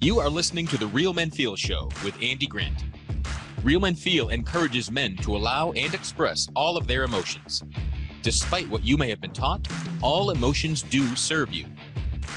[0.00, 2.84] You are listening to the Real Men Feel Show with Andy Grant.
[3.64, 7.64] Real Men Feel encourages men to allow and express all of their emotions.
[8.22, 9.66] Despite what you may have been taught,
[10.00, 11.66] all emotions do serve you.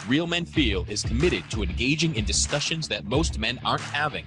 [0.08, 4.26] Real Men Feel is committed to engaging in discussions that most men aren't having.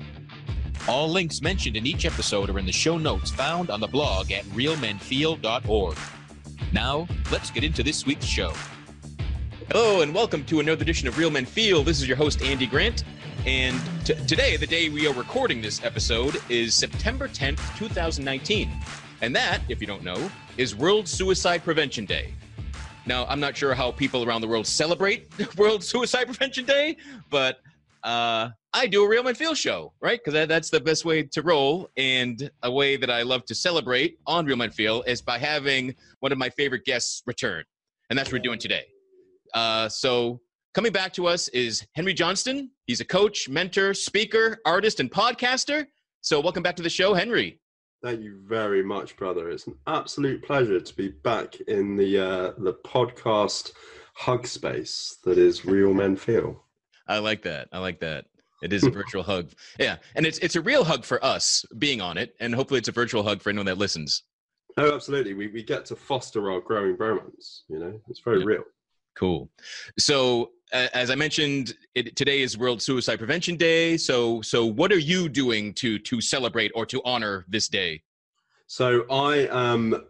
[0.87, 4.31] All links mentioned in each episode are in the show notes found on the blog
[4.31, 5.97] at realmenfeel.org.
[6.73, 8.53] Now, let's get into this week's show.
[9.73, 11.83] Hello, and welcome to another edition of Real Men Feel.
[11.83, 13.03] This is your host, Andy Grant.
[13.47, 18.71] And t- today, the day we are recording this episode, is September 10th, 2019.
[19.21, 22.33] And that, if you don't know, is World Suicide Prevention Day.
[23.05, 26.97] Now, I'm not sure how people around the world celebrate World Suicide Prevention Day,
[27.29, 27.59] but
[28.03, 30.19] uh, I do a Real Men Feel show, right?
[30.19, 31.91] Because that, that's the best way to roll.
[31.99, 35.95] And a way that I love to celebrate on Real Men Feel is by having
[36.21, 37.65] one of my favorite guests return.
[38.09, 38.85] And that's what we're doing today.
[39.53, 40.41] Uh, so,
[40.75, 42.69] coming back to us is Henry Johnstone.
[42.87, 45.87] He's a coach, mentor, speaker, artist, and podcaster.
[46.21, 47.61] So, welcome back to the show, Henry.
[48.03, 49.51] Thank you very much, brother.
[49.51, 53.73] It's an absolute pleasure to be back in the uh, the podcast
[54.15, 56.65] hug space that is Real Men Feel.
[57.09, 57.69] I like that.
[57.73, 58.27] I like that.
[58.63, 59.53] It is a virtual hug.
[59.79, 62.89] Yeah, and it's it's a real hug for us being on it, and hopefully it's
[62.89, 64.25] a virtual hug for anyone that listens.
[64.77, 65.35] Oh, absolutely.
[65.35, 67.61] We we get to foster our growing bromance.
[67.69, 68.47] You know, it's very yeah.
[68.47, 68.65] real.
[69.15, 69.49] Cool.
[69.99, 73.97] So, as I mentioned, it, today is World Suicide Prevention Day.
[73.97, 78.03] So, so what are you doing to to celebrate or to honor this day?
[78.67, 80.05] So, I am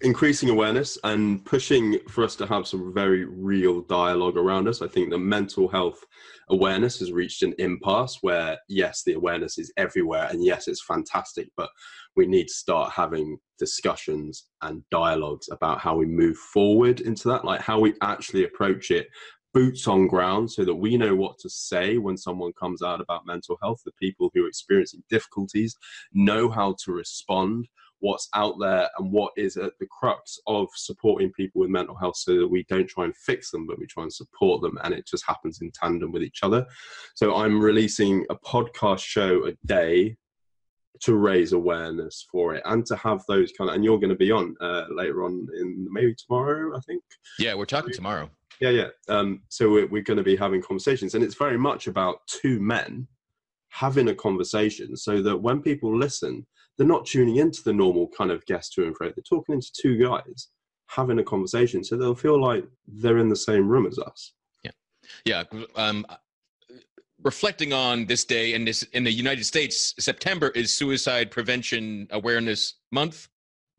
[0.00, 4.82] increasing awareness and pushing for us to have some very real dialogue around us.
[4.82, 6.02] I think the mental health
[6.50, 11.48] awareness has reached an impasse where, yes, the awareness is everywhere, and yes, it's fantastic,
[11.56, 11.70] but
[12.16, 17.44] we need to start having discussions and dialogues about how we move forward into that,
[17.44, 19.06] like how we actually approach it
[19.52, 23.26] boots on ground so that we know what to say when someone comes out about
[23.26, 23.82] mental health.
[23.84, 25.76] The people who are experiencing difficulties
[26.12, 27.68] know how to respond,
[28.00, 32.16] what's out there, and what is at the crux of supporting people with mental health
[32.16, 34.78] so that we don't try and fix them, but we try and support them.
[34.82, 36.66] And it just happens in tandem with each other.
[37.14, 40.16] So I'm releasing a podcast show a day
[41.00, 44.16] to raise awareness for it and to have those kind of and you're going to
[44.16, 47.02] be on uh, later on in maybe tomorrow i think
[47.40, 48.30] yeah we're talking tomorrow
[48.60, 51.86] yeah yeah um, so we're, we're going to be having conversations and it's very much
[51.86, 53.06] about two men
[53.70, 56.46] having a conversation so that when people listen
[56.76, 59.70] they're not tuning into the normal kind of guest to and fro they're talking into
[59.80, 60.48] two guys
[60.88, 64.70] having a conversation so they'll feel like they're in the same room as us yeah
[65.24, 65.42] yeah
[65.76, 66.04] um,
[67.22, 72.74] reflecting on this day in this in the United States, September is Suicide Prevention Awareness
[72.90, 73.28] Month.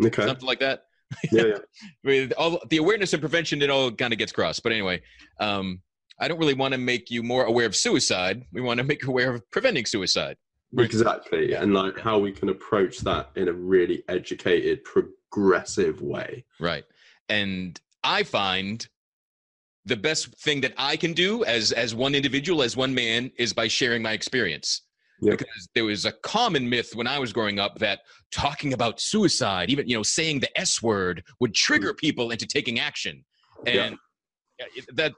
[0.03, 0.25] Okay.
[0.25, 0.85] Something like that.
[1.31, 1.57] Yeah,
[2.03, 2.27] yeah.
[2.37, 4.63] all the awareness and prevention, it all kind of gets crossed.
[4.63, 5.01] But anyway,
[5.39, 5.81] um,
[6.19, 8.43] I don't really want to make you more aware of suicide.
[8.51, 10.37] We want to make you aware of preventing suicide.
[10.77, 16.45] Exactly, and like how we can approach that in a really educated, progressive way.
[16.59, 16.83] Right.
[17.29, 18.87] And I find
[19.85, 23.53] the best thing that I can do as as one individual, as one man, is
[23.53, 24.81] by sharing my experience.
[25.21, 25.37] Yep.
[25.37, 28.01] Because there was a common myth when I was growing up that
[28.31, 31.97] talking about suicide, even you know, saying the S word, would trigger mm.
[31.97, 33.23] people into taking action,
[33.65, 33.97] and
[34.93, 35.13] that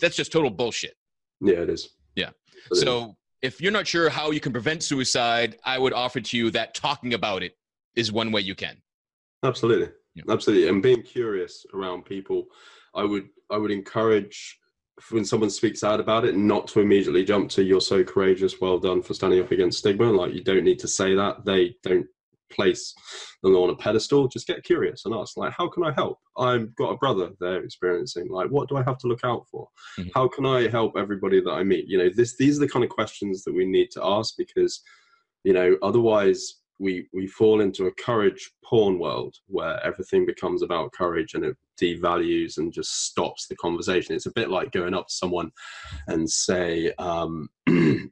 [0.00, 0.94] that's just total bullshit.
[1.40, 1.90] Yeah, it is.
[2.16, 2.30] Yeah.
[2.70, 3.10] It so is.
[3.42, 6.74] if you're not sure how you can prevent suicide, I would offer to you that
[6.74, 7.52] talking about it
[7.94, 8.76] is one way you can.
[9.44, 9.90] Absolutely.
[10.14, 10.24] Yeah.
[10.28, 10.68] Absolutely.
[10.68, 12.46] And being curious around people
[12.94, 14.58] I would I would encourage
[15.10, 18.78] when someone speaks out about it not to immediately jump to you're so courageous well
[18.78, 20.10] done for standing up against stigma.
[20.10, 21.44] Like you don't need to say that.
[21.44, 22.06] They don't
[22.52, 22.94] place
[23.42, 24.28] them on a pedestal.
[24.28, 26.18] Just get curious and ask like how can i help?
[26.38, 28.28] I've got a brother they're experiencing.
[28.28, 29.68] Like what do i have to look out for?
[29.98, 30.10] Mm-hmm.
[30.14, 31.86] how can i help everybody that i meet?
[31.88, 34.80] You know this these are the kind of questions that we need to ask because
[35.42, 40.92] you know otherwise we we fall into a courage porn world where everything becomes about
[40.92, 44.14] courage and it devalues and just stops the conversation.
[44.14, 45.50] It's a bit like going up to someone
[46.08, 48.08] and say, um, "I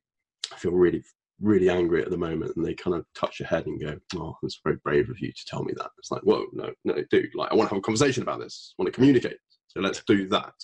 [0.57, 1.03] feel really
[1.41, 4.37] really angry at the moment," and they kind of touch your head and go, "Oh,
[4.43, 7.35] it's very brave of you to tell me that." It's like, "Whoa, no, no, dude!
[7.35, 8.75] Like, I want to have a conversation about this.
[8.79, 9.39] I want to communicate.
[9.69, 10.55] So let's do that."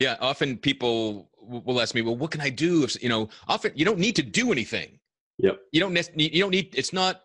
[0.00, 3.72] Yeah, often people will ask me, "Well, what can I do?" If you know, often
[3.74, 5.00] you don't need to do anything
[5.38, 5.60] Yep.
[5.72, 6.74] You don't need, you don't need.
[6.74, 7.22] It's not.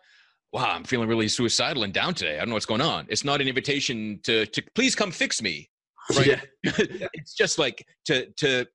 [0.52, 2.36] Wow, I'm feeling really suicidal and down today.
[2.36, 3.06] I don't know what's going on.
[3.10, 5.70] It's not an invitation to to please come fix me.
[6.16, 6.26] Right.
[6.64, 6.72] Yeah.
[7.12, 8.66] it's just like to to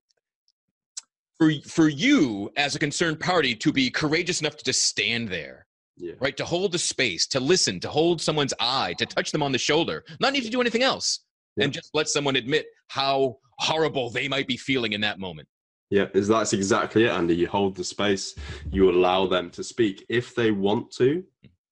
[1.38, 5.66] for for you as a concerned party to be courageous enough to just stand there.
[5.98, 6.14] Yeah.
[6.20, 6.38] Right.
[6.38, 9.58] To hold the space, to listen, to hold someone's eye, to touch them on the
[9.58, 11.20] shoulder, not need to do anything else.
[11.56, 11.66] Yeah.
[11.66, 15.48] And just let someone admit how horrible they might be feeling in that moment.
[15.94, 17.36] Yeah, is that's exactly it, Andy.
[17.36, 18.34] You hold the space,
[18.72, 21.24] you allow them to speak if they want to,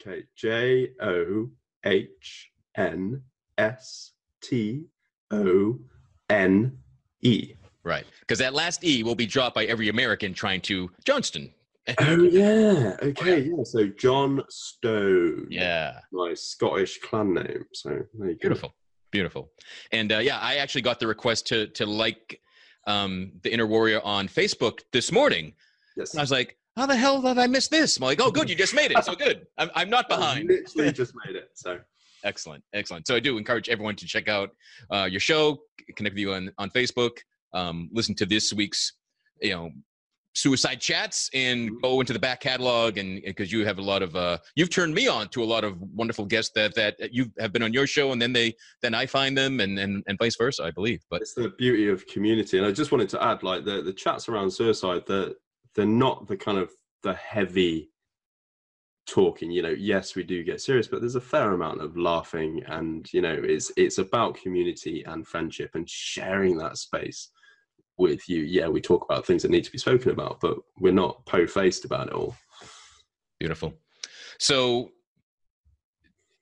[0.00, 1.50] Okay, J O
[1.84, 3.20] H N
[3.58, 4.12] S
[4.42, 4.86] T
[5.30, 5.78] O
[6.30, 6.78] N
[7.22, 7.52] E.
[7.84, 11.52] Right, because that last E will be dropped by every American trying to Johnston.
[11.98, 13.62] oh yeah, okay, yeah.
[13.64, 15.48] So John Stone.
[15.50, 17.64] Yeah, my Scottish clan name.
[17.72, 18.02] So
[18.40, 18.70] beautiful.
[18.70, 18.74] Go.
[19.10, 19.50] Beautiful.
[19.92, 22.40] And uh, yeah, I actually got the request to to like
[22.86, 25.52] um, the Inner Warrior on Facebook this morning.
[25.96, 26.12] Yes.
[26.12, 27.96] And I was like, how the hell did I miss this?
[27.96, 29.04] I'm like, oh, good, you just made it.
[29.04, 29.46] So good.
[29.58, 30.50] I'm, I'm not behind.
[30.50, 31.50] I literally just made it.
[31.54, 31.78] So
[32.24, 33.06] excellent, excellent.
[33.06, 34.50] So I do encourage everyone to check out
[34.90, 35.60] uh, your show,
[35.94, 37.18] connect with you on on Facebook,
[37.54, 38.92] um, listen to this week's
[39.40, 39.70] you know
[40.34, 41.78] suicide chats and mm-hmm.
[41.80, 44.92] go into the back catalog and because you have a lot of uh you've turned
[44.92, 47.86] me on to a lot of wonderful guests that that you have been on your
[47.86, 48.52] show and then they
[48.82, 51.88] then i find them and and, and vice versa i believe but it's the beauty
[51.88, 55.30] of community and i just wanted to add like the the chats around suicide they're
[55.76, 56.70] they're not the kind of
[57.04, 57.90] the heavy
[59.06, 62.62] talking you know yes we do get serious but there's a fair amount of laughing
[62.68, 67.30] and you know it's it's about community and friendship and sharing that space
[67.96, 70.92] with you, yeah, we talk about things that need to be spoken about, but we're
[70.92, 72.36] not po-faced about it all.
[73.38, 73.74] Beautiful.
[74.38, 74.90] So,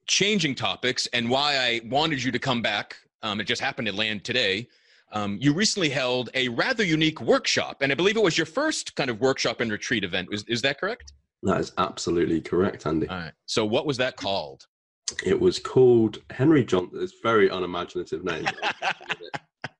[0.06, 2.96] changing topics, and why I wanted you to come back.
[3.22, 4.68] Um, it just happened to land today.
[5.12, 8.96] Um, you recently held a rather unique workshop, and I believe it was your first
[8.96, 10.28] kind of workshop and retreat event.
[10.32, 11.12] Is, is that correct?
[11.42, 13.08] That is absolutely correct, Andy.
[13.08, 13.32] All right.
[13.46, 14.66] So, what was that called?
[15.24, 16.90] It was called Henry John.
[16.94, 18.46] It's very unimaginative name.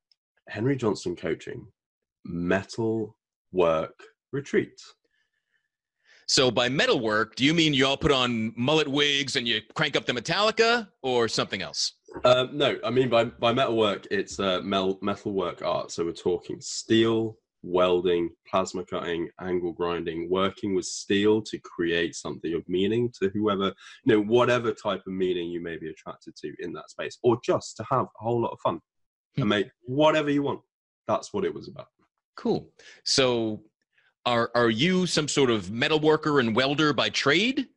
[0.52, 1.66] Henry Johnstone Coaching
[2.26, 3.16] Metal
[3.52, 3.98] Work
[4.32, 4.78] Retreat.
[6.26, 9.62] So by metal work, do you mean you all put on mullet wigs and you
[9.74, 11.94] crank up the Metallica or something else?
[12.24, 15.90] Uh, no, I mean by by metal work, it's uh, metal metal work art.
[15.90, 22.52] So we're talking steel, welding, plasma cutting, angle grinding, working with steel to create something
[22.52, 23.72] of meaning to whoever,
[24.04, 27.38] you know, whatever type of meaning you may be attracted to in that space, or
[27.42, 28.80] just to have a whole lot of fun
[29.36, 30.60] and make whatever you want.
[31.06, 31.88] That's what it was about.
[32.36, 32.68] Cool.
[33.04, 33.62] So,
[34.24, 37.68] are are you some sort of metal worker and welder by trade?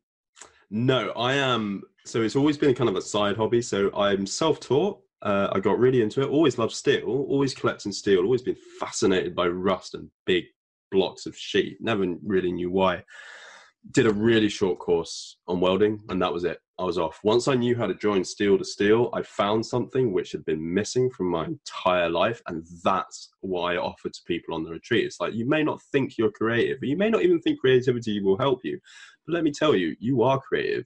[0.69, 1.81] No, I am.
[2.05, 3.61] So it's always been kind of a side hobby.
[3.61, 5.01] So I'm self-taught.
[5.21, 6.29] Uh, I got really into it.
[6.29, 7.07] Always loved steel.
[7.07, 8.19] Always collecting steel.
[8.19, 10.45] Always been fascinated by rust and big
[10.91, 11.77] blocks of sheet.
[11.81, 13.03] Never really knew why
[13.91, 16.59] did a really short course on welding and that was it.
[16.77, 17.19] I was off.
[17.23, 20.73] Once i knew how to join steel to steel i found something which had been
[20.73, 25.05] missing from my entire life and that's why i offered to people on the retreat.
[25.05, 28.21] It's like you may not think you're creative but you may not even think creativity
[28.21, 28.79] will help you
[29.25, 30.85] but let me tell you you are creative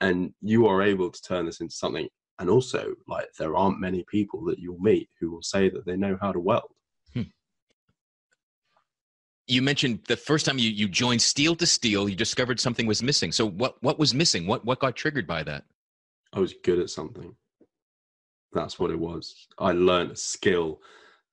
[0.00, 2.08] and you are able to turn this into something.
[2.38, 5.96] And also like there aren't many people that you'll meet who will say that they
[5.96, 6.70] know how to weld
[9.48, 13.02] you mentioned the first time you, you joined Steel to Steel, you discovered something was
[13.02, 13.32] missing.
[13.32, 14.46] So what what was missing?
[14.46, 15.64] What what got triggered by that?
[16.32, 17.34] I was good at something.
[18.52, 19.46] That's what it was.
[19.58, 20.80] I learned a skill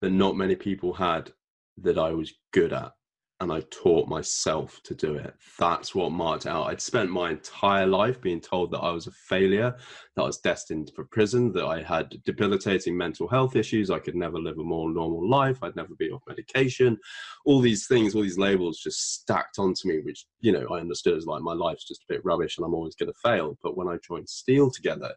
[0.02, 1.32] that not many people had
[1.78, 2.94] that I was good at.
[3.42, 5.34] And I taught myself to do it.
[5.60, 6.68] That's what marked out.
[6.68, 9.76] I'd spent my entire life being told that I was a failure,
[10.16, 14.16] that I was destined for prison, that I had debilitating mental health issues, I could
[14.16, 16.98] never live a more normal life, I'd never be off medication.
[17.46, 21.18] All these things, all these labels just stacked onto me, which, you know, I understood
[21.18, 23.58] as like my life's just a bit rubbish and I'm always going to fail.
[23.62, 25.14] But when I joined Steel together,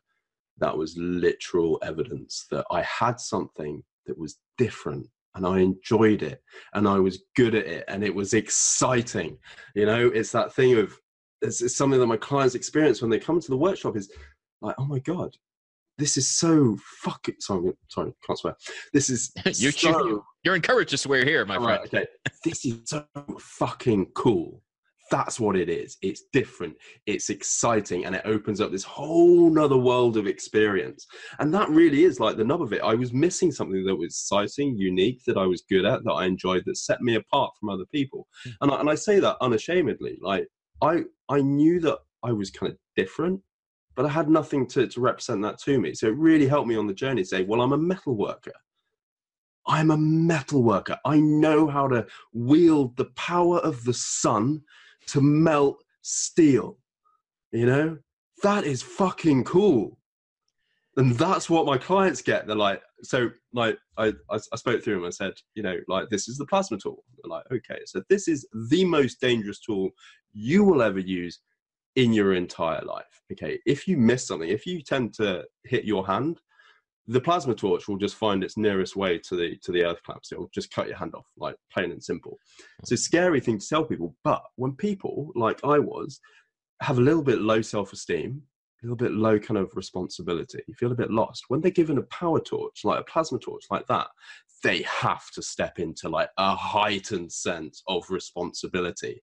[0.59, 6.43] that was literal evidence that I had something that was different and I enjoyed it
[6.75, 9.39] and I was good at it and it was exciting.
[9.75, 10.99] You know, it's that thing of
[11.43, 14.11] it's, it's something that my clients experience when they come to the workshop is
[14.61, 15.31] like, oh my god,
[15.99, 17.37] this is so fucking.
[17.41, 18.57] Sorry, sorry, can't swear.
[18.93, 21.69] This is you're, so, you're encouraged to swear here, my friend.
[21.69, 22.07] Right, okay,
[22.45, 23.05] this is so
[23.39, 24.63] fucking cool
[25.11, 25.97] that's what it is.
[26.03, 26.77] It's different.
[27.07, 31.07] It's exciting and it opens up this whole nother world of experience.
[31.38, 32.83] And that really is like the nub of it.
[32.83, 36.25] I was missing something that was exciting unique that i was good at that i
[36.25, 38.27] enjoyed that set me apart from other people.
[38.47, 38.53] Mm.
[38.62, 40.19] and, I, and i say that unashamedly.
[40.21, 40.47] Like
[40.83, 43.41] i i knew that i was kind of different
[43.95, 45.95] but i had nothing to, to represent that to me.
[45.95, 48.53] So it really helped me on the journey to say well i'm a metal worker.
[49.71, 50.97] I'm a metal worker.
[51.05, 54.62] I know how to wield the power of the sun
[55.09, 56.79] to melt steel.
[57.53, 57.99] You know,
[58.43, 59.99] that is fucking cool.
[60.97, 62.47] And that's what my clients get.
[62.47, 65.05] They're like, so like I, I, I spoke through them.
[65.05, 67.05] I said, you know, like this is the plasma tool.
[67.17, 69.91] They're like, okay, so this is the most dangerous tool
[70.33, 71.41] you will ever use
[71.95, 73.23] in your entire life.
[73.33, 76.41] Okay, if you miss something, if you tend to hit your hand,
[77.09, 80.31] the plasma torch will just find its nearest way to the to the earth clamps.
[80.31, 82.38] It'll just cut your hand off, like plain and simple.
[82.81, 82.99] It's a hmm.
[82.99, 86.21] scary thing to tell people, but when people like I was
[86.83, 88.41] have a little bit low self-esteem,
[88.83, 91.45] a little bit low kind of responsibility, you feel a bit lost.
[91.49, 94.07] When they're given a power torch, like a plasma torch, like that,
[94.62, 99.23] they have to step into like a heightened sense of responsibility.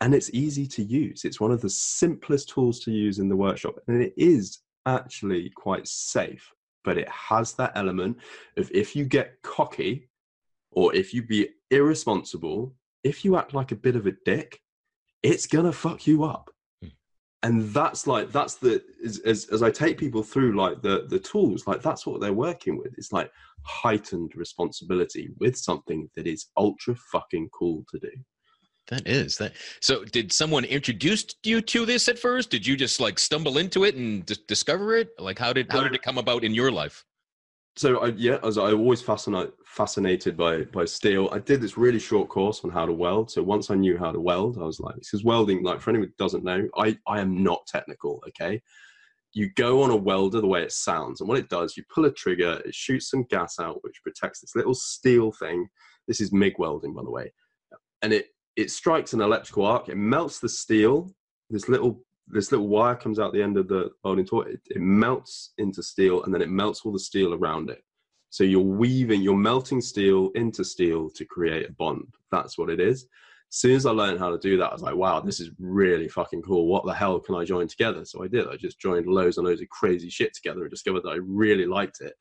[0.00, 1.24] And it's easy to use.
[1.24, 5.50] It's one of the simplest tools to use in the workshop, and it is actually
[5.54, 6.50] quite safe
[6.88, 8.16] but it has that element
[8.56, 10.08] of if you get cocky
[10.70, 14.58] or if you be irresponsible, if you act like a bit of a dick,
[15.22, 16.48] it's gonna fuck you up.
[16.82, 16.92] Mm.
[17.42, 21.18] And that's like that's the as, as as I take people through like the the
[21.18, 22.94] tools, like that's what they're working with.
[22.96, 23.30] It's like
[23.64, 28.12] heightened responsibility with something that is ultra fucking cool to do.
[28.88, 29.54] That is that.
[29.80, 32.50] So, did someone introduce you to this at first?
[32.50, 35.10] Did you just like stumble into it and d- discover it?
[35.18, 37.04] Like, how did how did it come about in your life?
[37.76, 41.28] So, I, yeah, as I always fascinated fascinated by by steel.
[41.30, 43.30] I did this really short course on how to weld.
[43.30, 46.08] So once I knew how to weld, I was like, because welding, like for anyone
[46.08, 48.20] who doesn't know, I I am not technical.
[48.28, 48.60] Okay,
[49.34, 52.06] you go on a welder the way it sounds, and what it does, you pull
[52.06, 55.68] a trigger, it shoots some gas out, which protects this little steel thing.
[56.08, 57.32] This is MIG welding, by the way,
[58.02, 58.26] and it
[58.58, 61.14] it strikes an electrical arc, it melts the steel.
[61.48, 64.42] This little this little wire comes out the end of the welding tool.
[64.42, 67.82] It, it melts into steel, and then it melts all the steel around it.
[68.30, 72.12] So you're weaving, you're melting steel into steel to create a bond.
[72.30, 73.04] That's what it is.
[73.50, 75.50] As soon as I learned how to do that, I was like, wow, this is
[75.58, 76.66] really fucking cool.
[76.66, 78.04] What the hell can I join together?
[78.04, 78.48] So I did.
[78.48, 81.64] I just joined loads and loads of crazy shit together and discovered that I really
[81.64, 82.12] liked it.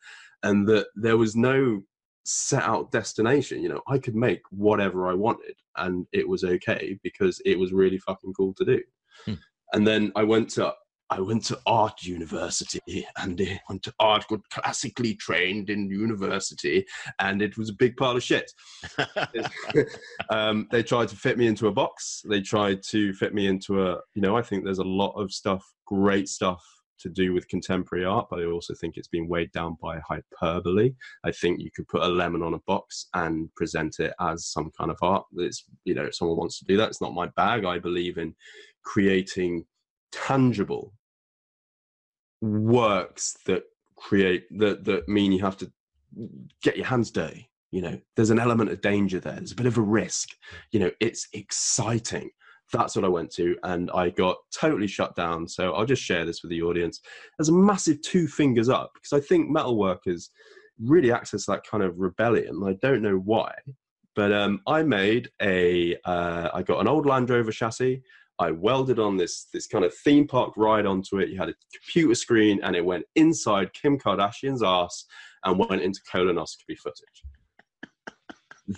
[0.44, 1.82] And that there was no
[2.27, 3.63] set out destination.
[3.63, 7.72] You know, I could make whatever I wanted and it was okay because it was
[7.72, 8.81] really fucking cool to do.
[9.25, 9.34] Hmm.
[9.74, 10.74] And then I went to
[11.10, 16.86] I went to art university and I went to art, got classically trained in university,
[17.19, 18.51] and it was a big pile of shit.
[20.29, 22.24] um, they tried to fit me into a box.
[22.29, 25.31] They tried to fit me into a, you know, I think there's a lot of
[25.31, 26.62] stuff, great stuff
[26.99, 30.93] to do with contemporary art, but I also think it's been weighed down by hyperbole.
[31.23, 34.71] I think you could put a lemon on a box and present it as some
[34.77, 35.25] kind of art.
[35.37, 37.65] It's, you know, if someone wants to do that, it's not my bag.
[37.65, 38.35] I believe in
[38.83, 39.65] creating
[40.11, 40.93] tangible
[42.41, 43.63] works that
[43.95, 45.71] create that that mean you have to
[46.61, 49.65] get your hands dirty you know there's an element of danger there there's a bit
[49.65, 50.29] of a risk
[50.71, 52.29] you know it's exciting
[52.71, 55.47] that's what I went to, and I got totally shut down.
[55.47, 57.01] So I'll just share this with the audience
[57.39, 60.31] as a massive two fingers up because I think metal workers
[60.79, 62.62] really access that kind of rebellion.
[62.65, 63.53] I don't know why,
[64.15, 65.95] but um, I made a.
[66.05, 68.01] Uh, I got an old Land Rover chassis.
[68.39, 71.29] I welded on this this kind of theme park ride onto it.
[71.29, 75.05] You had a computer screen, and it went inside Kim Kardashian's ass
[75.43, 77.24] and went into colonoscopy footage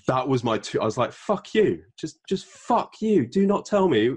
[0.08, 0.80] that was my two.
[0.82, 1.82] I was like, "Fuck you!
[1.98, 3.26] Just, just fuck you!
[3.26, 4.16] Do not tell me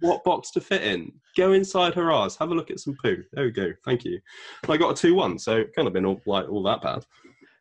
[0.00, 1.12] what box to fit in.
[1.36, 2.36] Go inside her ass.
[2.36, 3.22] Have a look at some poo.
[3.32, 3.72] There we go.
[3.84, 4.20] Thank you."
[4.62, 7.04] And I got a two-one, so it kind of been all like all that bad.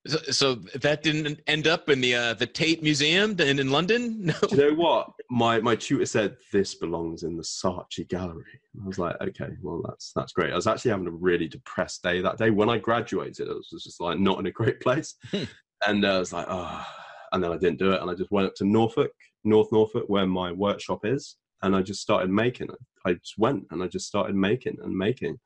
[0.05, 4.17] So, so that didn't end up in the uh, the Tate Museum in, in London.
[4.27, 4.33] No.
[4.49, 5.09] Do you know what?
[5.29, 8.43] My my tutor said this belongs in the Saatchi Gallery.
[8.83, 10.51] I was like, okay, well that's that's great.
[10.53, 13.49] I was actually having a really depressed day that day when I graduated.
[13.49, 15.43] I was just like not in a great place, hmm.
[15.87, 16.85] and uh, I was like, oh.
[17.31, 19.11] And then I didn't do it, and I just went up to Norfolk,
[19.43, 22.69] North Norfolk, where my workshop is, and I just started making.
[23.05, 25.39] I just went and I just started making and making,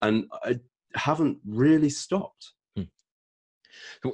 [0.00, 0.58] and I
[0.94, 2.82] haven't really stopped hmm.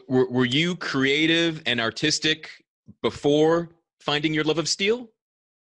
[0.09, 2.51] were, were you creative and artistic
[3.03, 5.11] before finding your love of steel?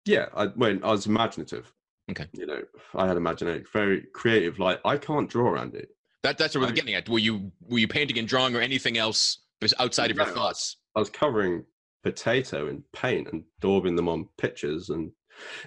[0.04, 1.73] Yeah, I when I was imaginative.
[2.11, 2.26] Okay.
[2.33, 2.62] You know,
[2.95, 4.59] I had imagination, very creative.
[4.59, 5.90] Like I can't draw around it.
[6.23, 7.09] That that's what we're getting at.
[7.09, 9.38] Were you were you painting and drawing or anything else
[9.78, 10.76] outside of your thoughts?
[10.96, 11.64] I was covering
[12.02, 15.10] potato in paint and daubing them on pictures and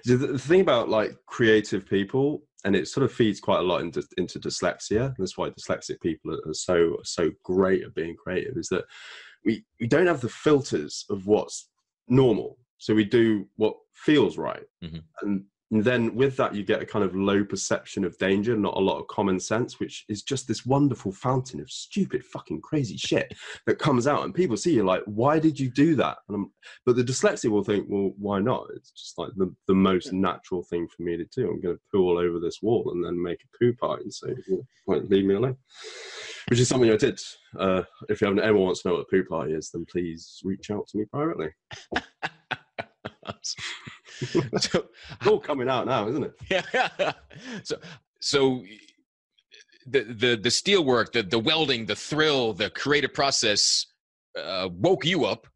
[0.05, 4.03] the thing about like creative people and it sort of feeds quite a lot into,
[4.17, 5.13] into dyslexia.
[5.17, 8.57] That's why dyslexic people are so so great at being creative.
[8.57, 8.85] Is that
[9.45, 11.69] we we don't have the filters of what's
[12.07, 14.99] normal, so we do what feels right, mm-hmm.
[15.21, 18.75] and and then with that, you get a kind of low perception of danger, not
[18.75, 22.97] a lot of common sense, which is just this wonderful fountain of stupid, fucking crazy
[22.97, 23.33] shit
[23.65, 24.25] that comes out.
[24.25, 26.17] And people see you like, why did you do that?
[26.85, 28.67] but the dyslexic will think, well, why not?
[28.75, 31.49] It's just like the, the most natural thing for me to do.
[31.49, 34.09] I'm going to poo all over this wall and then make a poo party.
[34.09, 35.55] So you know, leave me alone.
[36.49, 37.19] Which is something I did.
[37.57, 40.41] Uh, if you haven't, anyone wants to know what a poo party is, then please
[40.43, 41.49] reach out to me privately.
[44.59, 44.85] so,
[45.19, 46.33] it's all coming out now, isn't it?
[46.49, 47.13] Yeah.
[47.63, 47.77] so,
[48.19, 48.63] so
[49.87, 53.87] the the the steel work, the the welding, the thrill, the creative process
[54.39, 55.47] uh, woke you up.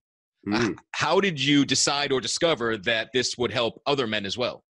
[0.48, 0.76] Mm.
[0.92, 4.64] How did you decide or discover that this would help other men as well?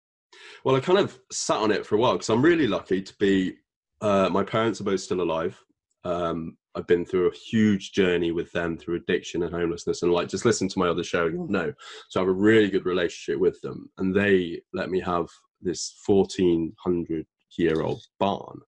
[0.64, 3.14] Well, I kind of sat on it for a while because I'm really lucky to
[3.18, 3.54] be.
[4.00, 5.58] Uh, my parents are both still alive.
[6.04, 10.02] Um, I've been through a huge journey with them through addiction and homelessness.
[10.02, 11.72] And like, just listen to my other show, you'll know.
[12.10, 13.90] So I have a really good relationship with them.
[13.98, 15.26] And they let me have
[15.62, 17.26] this 1400
[17.58, 18.60] year old barn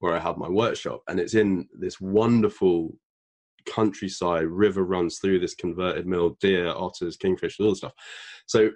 [0.00, 1.02] where I have my workshop.
[1.08, 2.96] And it's in this wonderful
[3.66, 7.92] countryside, river runs through this converted mill, deer, otters, kingfishers, all the stuff.
[8.46, 8.70] So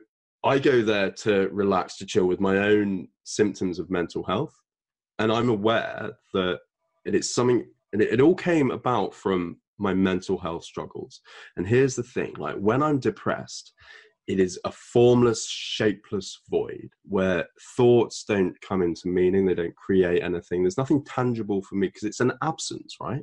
[0.44, 4.54] I go there to relax, to chill with my own symptoms of mental health.
[5.18, 6.58] And I'm aware that
[7.06, 11.20] it is something and it, it all came about from my mental health struggles.
[11.56, 13.72] And here's the thing like, when I'm depressed,
[14.26, 20.22] it is a formless, shapeless void where thoughts don't come into meaning, they don't create
[20.22, 20.62] anything.
[20.62, 23.22] There's nothing tangible for me because it's an absence, right?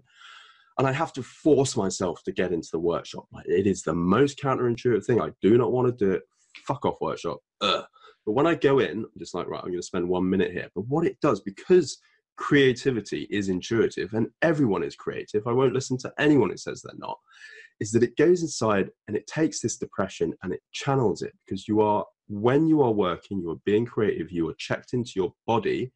[0.78, 3.26] And I have to force myself to get into the workshop.
[3.32, 5.22] Like, it is the most counterintuitive thing.
[5.22, 6.24] I do not want to do it.
[6.66, 7.40] Fuck off, workshop.
[7.62, 7.84] Ugh.
[8.26, 10.52] But when I go in, I'm just like, right, I'm going to spend one minute
[10.52, 10.70] here.
[10.76, 11.98] But what it does, because
[12.42, 15.46] creativity is intuitive and everyone is creative.
[15.46, 17.20] I won't listen to anyone who says they're not.
[17.80, 21.68] Is that it goes inside and it takes this depression and it channels it because
[21.68, 25.32] you are, when you are working, you are being creative, you are checked into your
[25.46, 25.92] body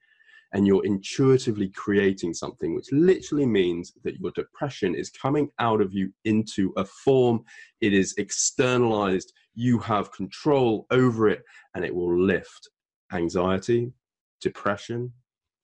[0.53, 5.93] and you're intuitively creating something, which literally means that your depression is coming out of
[5.93, 7.43] you into a form.
[7.81, 9.33] It is externalized.
[9.55, 11.41] You have control over it
[11.73, 12.69] and it will lift
[13.11, 13.93] anxiety,
[14.41, 15.11] depression,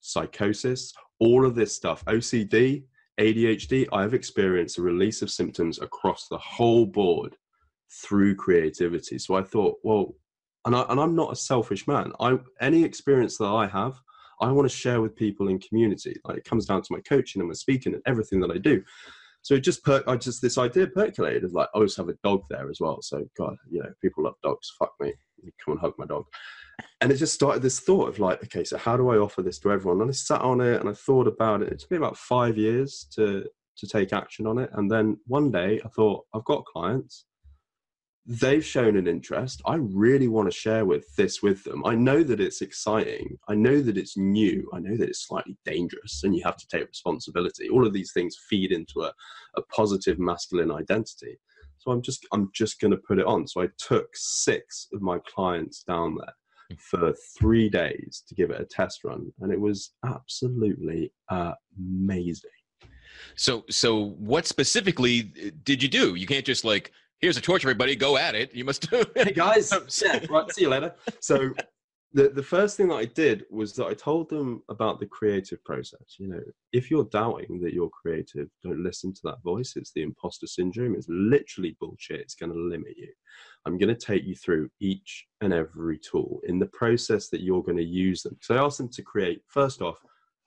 [0.02, 2.84] psychosis, all of this stuff, OCD,
[3.18, 7.36] ADHD, I've experienced a release of symptoms across the whole board
[7.90, 9.18] through creativity.
[9.18, 10.14] So I thought, well,
[10.64, 12.12] and, I, and I'm not a selfish man.
[12.20, 14.00] I any experience that I have,
[14.40, 16.16] I want to share with people in community.
[16.24, 18.82] Like it comes down to my coaching and my speaking and everything that I do.
[19.42, 22.16] So it just per- I just this idea percolated of like I always have a
[22.22, 23.02] dog there as well.
[23.02, 24.72] So God, you know, people love dogs.
[24.78, 25.12] Fuck me,
[25.64, 26.24] come and hug my dog
[27.00, 29.58] and it just started this thought of like, okay, so how do I offer this
[29.60, 30.00] to everyone?
[30.00, 31.72] And I sat on it and I thought about it.
[31.72, 33.44] It took me about five years to
[33.78, 34.70] to take action on it.
[34.74, 37.24] And then one day I thought, I've got clients.
[38.24, 39.62] They've shown an interest.
[39.66, 41.84] I really want to share with this with them.
[41.84, 43.38] I know that it's exciting.
[43.48, 44.70] I know that it's new.
[44.72, 47.68] I know that it's slightly dangerous and you have to take responsibility.
[47.68, 49.12] All of these things feed into a,
[49.56, 51.40] a positive masculine identity.
[51.78, 53.48] So I'm just I'm just gonna put it on.
[53.48, 56.34] So I took six of my clients down there
[56.78, 62.50] for three days to give it a test run, and it was absolutely amazing.
[63.36, 65.22] So, so what specifically
[65.64, 66.14] did you do?
[66.14, 68.54] You can't just like, here's a torch, everybody, go at it.
[68.54, 68.90] You must.
[68.90, 69.04] Do.
[69.14, 70.50] hey guys, yeah, right.
[70.52, 70.94] See you later.
[71.20, 71.54] So,
[72.14, 75.62] the the first thing that I did was that I told them about the creative
[75.64, 76.16] process.
[76.18, 79.74] You know, if you're doubting that you're creative, don't listen to that voice.
[79.76, 80.94] It's the imposter syndrome.
[80.94, 82.20] It's literally bullshit.
[82.20, 83.08] It's going to limit you.
[83.64, 87.62] I'm going to take you through each and every tool in the process that you're
[87.62, 88.36] going to use them.
[88.40, 89.98] So I asked them to create first off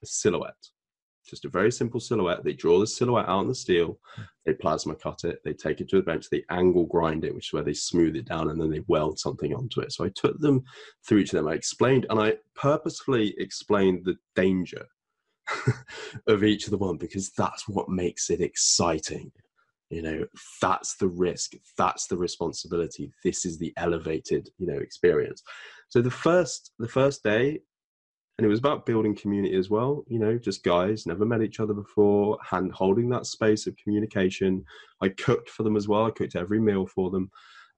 [0.04, 0.54] a silhouette.
[1.26, 2.44] Just a very simple silhouette.
[2.44, 4.00] They draw the silhouette out on the steel,
[4.46, 7.50] they plasma cut it, they take it to the bench, they angle grind it, which
[7.50, 9.92] is where they smooth it down and then they weld something onto it.
[9.92, 10.64] So I took them
[11.06, 11.48] through each of them.
[11.48, 14.86] I explained and I purposefully explained the danger
[16.28, 19.32] of each of the one because that's what makes it exciting.
[19.90, 20.26] You know,
[20.62, 23.12] that's the risk, that's the responsibility.
[23.24, 25.44] This is the elevated, you know, experience.
[25.90, 27.60] So the first the first day
[28.38, 31.60] and it was about building community as well you know just guys never met each
[31.60, 34.64] other before hand holding that space of communication.
[35.02, 37.30] I cooked for them as well i cooked every meal for them.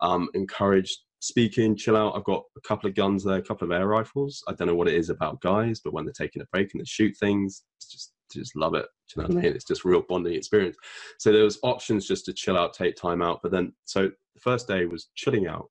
[0.02, 2.16] Um, encouraged speaking chill out.
[2.16, 4.44] I've got a couple of guns there a couple of air rifles.
[4.48, 6.82] I don't know what it is about guys but when they're taking a break and
[6.82, 8.86] they shoot things just just love it.
[9.16, 9.54] You know what i mean?
[9.54, 10.76] It's just real bonding experience.
[11.18, 14.42] So there was options just to chill out take time out but then so the
[14.42, 15.70] first day was chilling out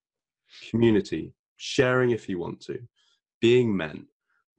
[0.71, 2.79] community sharing if you want to
[3.41, 4.07] being men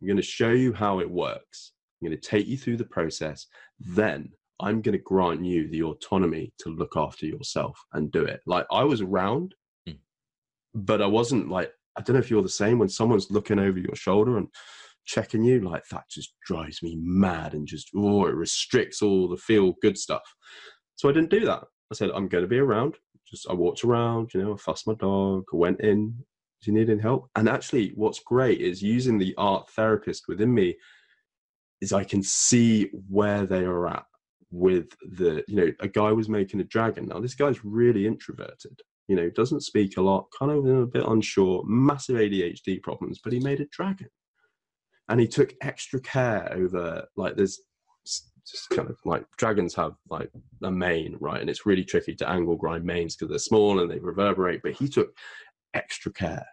[0.02, 1.74] I'm going to show you how it works.
[2.02, 3.48] I'm going to take you through the process.
[3.80, 4.30] Then
[4.60, 8.42] I'm going to grant you the autonomy to look after yourself and do it.
[8.46, 9.56] Like I was around,
[9.88, 9.98] mm.
[10.74, 13.80] but I wasn't like, I don't know if you're the same when someone's looking over
[13.80, 14.48] your shoulder and
[15.06, 19.38] checking you, like that just drives me mad and just, oh, it restricts all the
[19.38, 20.24] feel good stuff.
[20.96, 21.64] So I didn't do that.
[21.92, 22.96] I said, I'm going to be around.
[23.28, 26.16] Just I walked around, you know, I fussed my dog, went in,
[26.62, 27.30] do you need any help?
[27.36, 30.76] And actually, what's great is using the art therapist within me
[31.82, 34.06] is I can see where they are at
[34.50, 37.08] with the, you know, a guy was making a dragon.
[37.08, 41.06] Now, this guy's really introverted, you know, doesn't speak a lot, kind of a bit
[41.06, 44.10] unsure, massive ADHD problems, but he made a dragon.
[45.10, 47.60] And he took extra care over, like, there's
[48.50, 50.32] just kind of like dragons have like
[50.64, 51.42] a mane, right?
[51.42, 54.62] And it's really tricky to angle grind manes because they're small and they reverberate.
[54.64, 55.10] But he took
[55.78, 56.46] extra care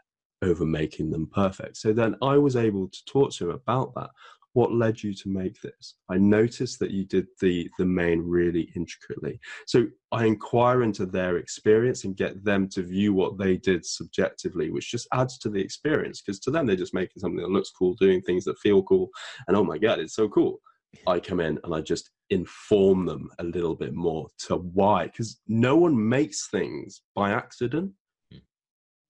[0.42, 1.76] over making them perfect.
[1.78, 4.10] So then I was able to talk to him about that.
[4.52, 5.96] What led you to make this?
[6.08, 9.40] I noticed that you did the the mane really intricately.
[9.66, 14.70] So I inquire into their experience and get them to view what they did subjectively,
[14.70, 16.22] which just adds to the experience.
[16.22, 19.08] Because to them, they're just making something that looks cool, doing things that feel cool,
[19.48, 20.60] and oh my god, it's so cool.
[21.08, 25.40] I come in and I just inform them a little bit more to why, because
[25.48, 27.90] no one makes things by accident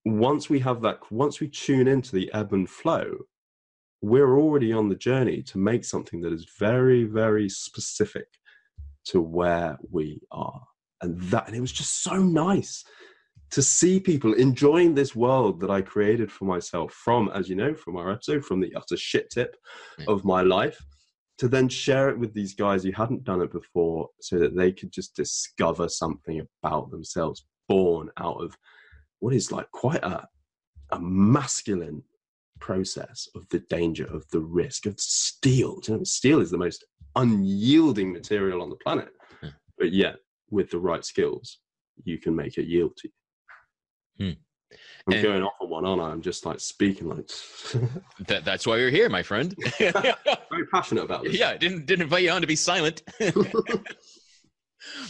[0.05, 3.17] once we have that, once we tune into the ebb and flow,
[4.03, 8.27] we're already on the journey to make something that is very, very specific
[9.07, 10.63] to where we are.
[11.01, 12.85] And that, and it was just so nice
[13.51, 17.75] to see people enjoying this world that I created for myself from, as you know,
[17.75, 19.57] from our episode, from the utter shit tip
[20.01, 20.09] mm.
[20.09, 20.85] of my life,
[21.39, 24.73] to then share it with these guys who hadn't done it before so that they
[24.73, 28.57] could just discover something about themselves born out of
[29.25, 30.29] what is like quite a,
[30.91, 32.03] a masculine
[32.61, 35.81] process of the danger, of the risk, of steel.
[35.89, 36.85] You know, steel is the most
[37.17, 39.09] unyielding material on the planet,
[39.43, 39.49] yeah.
[39.49, 39.55] Hmm.
[39.79, 40.17] but yet
[40.51, 41.61] with the right skills,
[42.05, 43.15] you can make it yield to you.
[44.27, 44.33] Hmm.
[45.07, 46.11] I'm and going off on one, aren't I?
[46.11, 47.27] I'm just like speaking like.
[48.27, 49.55] that, that's why you're here, my friend.
[49.79, 51.39] Very passionate about this.
[51.39, 53.03] Yeah, didn't didn't invite you on to be silent.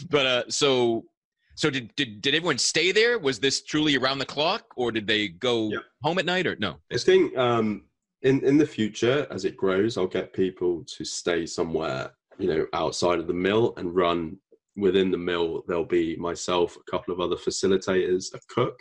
[0.08, 1.04] but uh, so
[1.54, 3.18] so did, did did everyone stay there?
[3.18, 5.78] Was this truly around the clock, or did they go yeah.
[6.02, 6.76] home at night, or no?
[6.92, 7.84] I think um,
[8.22, 12.66] in in the future, as it grows, I'll get people to stay somewhere, you know,
[12.72, 14.36] outside of the mill and run
[14.76, 15.62] within the mill.
[15.68, 18.76] There'll be myself, a couple of other facilitators, a cook.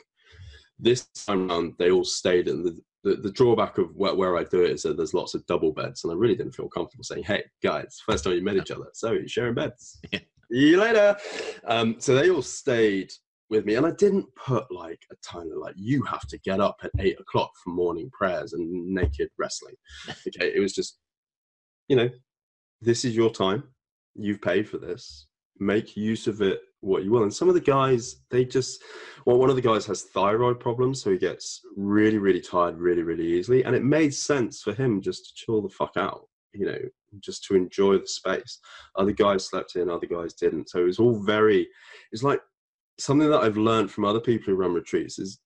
[0.80, 2.80] This time around, they all stayed in the.
[3.06, 5.74] The, the drawback of where, where I do it is that there's lots of double
[5.74, 8.72] beds, and I really didn't feel comfortable saying, "Hey, guys, first time you met each
[8.72, 10.20] other, so you're sharing beds." See
[10.54, 11.16] you later.
[11.66, 13.12] Um, so they all stayed
[13.50, 16.60] with me, and I didn't put like a time of like you have to get
[16.60, 19.76] up at eight o'clock for morning prayers and naked wrestling.
[20.28, 20.98] Okay, it was just,
[21.88, 22.10] you know,
[22.82, 23.64] this is your time.
[24.16, 25.28] You've paid for this.
[25.60, 27.24] Make use of it what you will.
[27.24, 28.84] And some of the guys, they just,
[29.26, 33.04] well, one of the guys has thyroid problems, so he gets really, really tired really,
[33.04, 33.64] really easily.
[33.64, 36.80] And it made sense for him just to chill the fuck out you know,
[37.22, 38.60] just to enjoy the space.
[38.96, 40.70] Other guys slept in, other guys didn't.
[40.70, 41.68] So it was all very,
[42.12, 42.42] it's like
[43.00, 45.40] something that I've learned from other people who run retreats is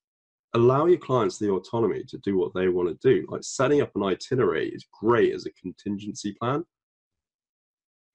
[0.54, 3.26] allow your clients the autonomy to do what they want to do.
[3.28, 6.64] Like setting up an itinerary is great as a contingency plan.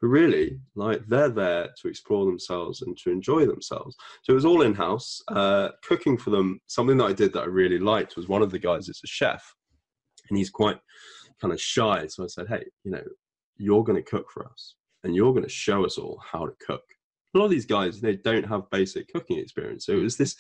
[0.02, 3.96] But really, like they're there to explore themselves and to enjoy themselves.
[4.24, 5.22] So it was all in house.
[5.30, 8.52] Uh, cooking for them, something that I did that I really liked was one of
[8.52, 9.56] the guys is a chef,
[10.30, 10.78] and he's quite
[11.40, 12.08] kind of shy.
[12.08, 13.04] So I said, hey, you know,
[13.58, 16.54] you're going to cook for us and you're going to show us all how to
[16.66, 16.84] cook.
[17.36, 20.36] a lot of these guys they don't have basic cooking experience so it was this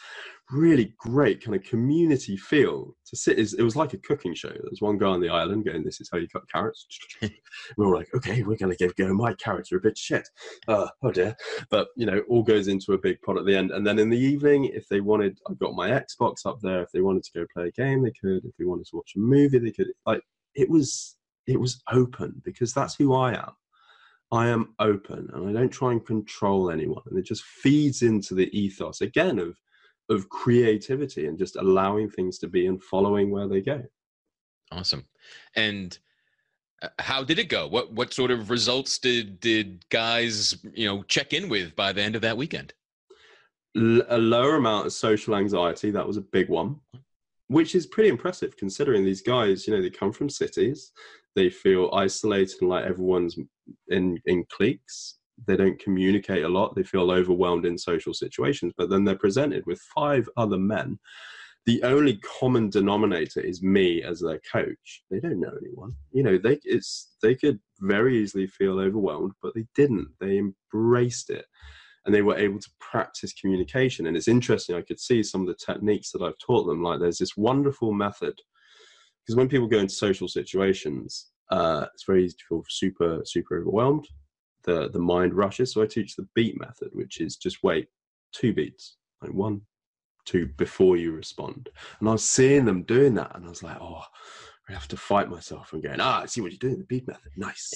[0.51, 4.49] really great kind of community feel to sit it was like a cooking show.
[4.49, 6.85] There's one guy on the island going this is how you cut carrots.
[7.77, 10.27] We're all like okay we're going to give go my carrots are a bit shit.
[10.67, 11.35] Uh, oh dear.
[11.69, 13.71] But you know all goes into a big pot at the end.
[13.71, 16.83] And then in the evening if they wanted i've got my xbox up there.
[16.83, 18.45] If they wanted to go play a game they could.
[18.45, 19.87] If they wanted to watch a movie they could.
[20.05, 20.21] Like
[20.55, 21.15] it was
[21.47, 23.51] it was open because that's who i am
[24.33, 27.03] I am open and I don't try and control anyone.
[27.05, 29.59] And it just feeds into the ethos again of
[30.09, 33.83] of creativity and just allowing things to be and following where they go.
[34.71, 35.05] Awesome.
[35.55, 35.97] And
[36.81, 37.67] uh, how did it go?
[37.67, 42.01] What what sort of results did did guys you know check in with by the
[42.01, 42.73] end of that weekend?
[43.77, 45.91] L- a lower amount of social anxiety.
[45.91, 46.79] That was a big one,
[47.49, 49.67] which is pretty impressive considering these guys.
[49.67, 50.91] You know, they come from cities
[51.35, 53.37] they feel isolated and like everyone's
[53.87, 55.17] in in cliques.
[55.47, 56.75] They don't communicate a lot.
[56.75, 60.99] They feel overwhelmed in social situations but then they're presented with five other men.
[61.65, 65.03] The only common denominator is me as their coach.
[65.09, 65.93] They don't know anyone.
[66.11, 70.09] You know they it's they could very easily feel overwhelmed but they didn't.
[70.19, 71.45] They embraced it
[72.05, 74.07] and they were able to practice communication.
[74.07, 76.83] And it's interesting i could see some of the techniques that i've taught them.
[76.83, 78.35] Like there's this wonderful method
[79.25, 83.59] because when people go into social situations, uh, it's very easy to feel super super
[83.59, 84.07] overwhelmed.
[84.63, 85.73] The the mind rushes.
[85.73, 87.87] So I teach the beat method, which is just wait
[88.33, 89.61] two beats, like one,
[90.25, 91.69] two before you respond.
[91.99, 94.03] And I was seeing them doing that, and I was like, oh.
[94.69, 97.05] I have to fight myself and going, ah, I see what you're doing, the beat
[97.05, 97.69] method, nice.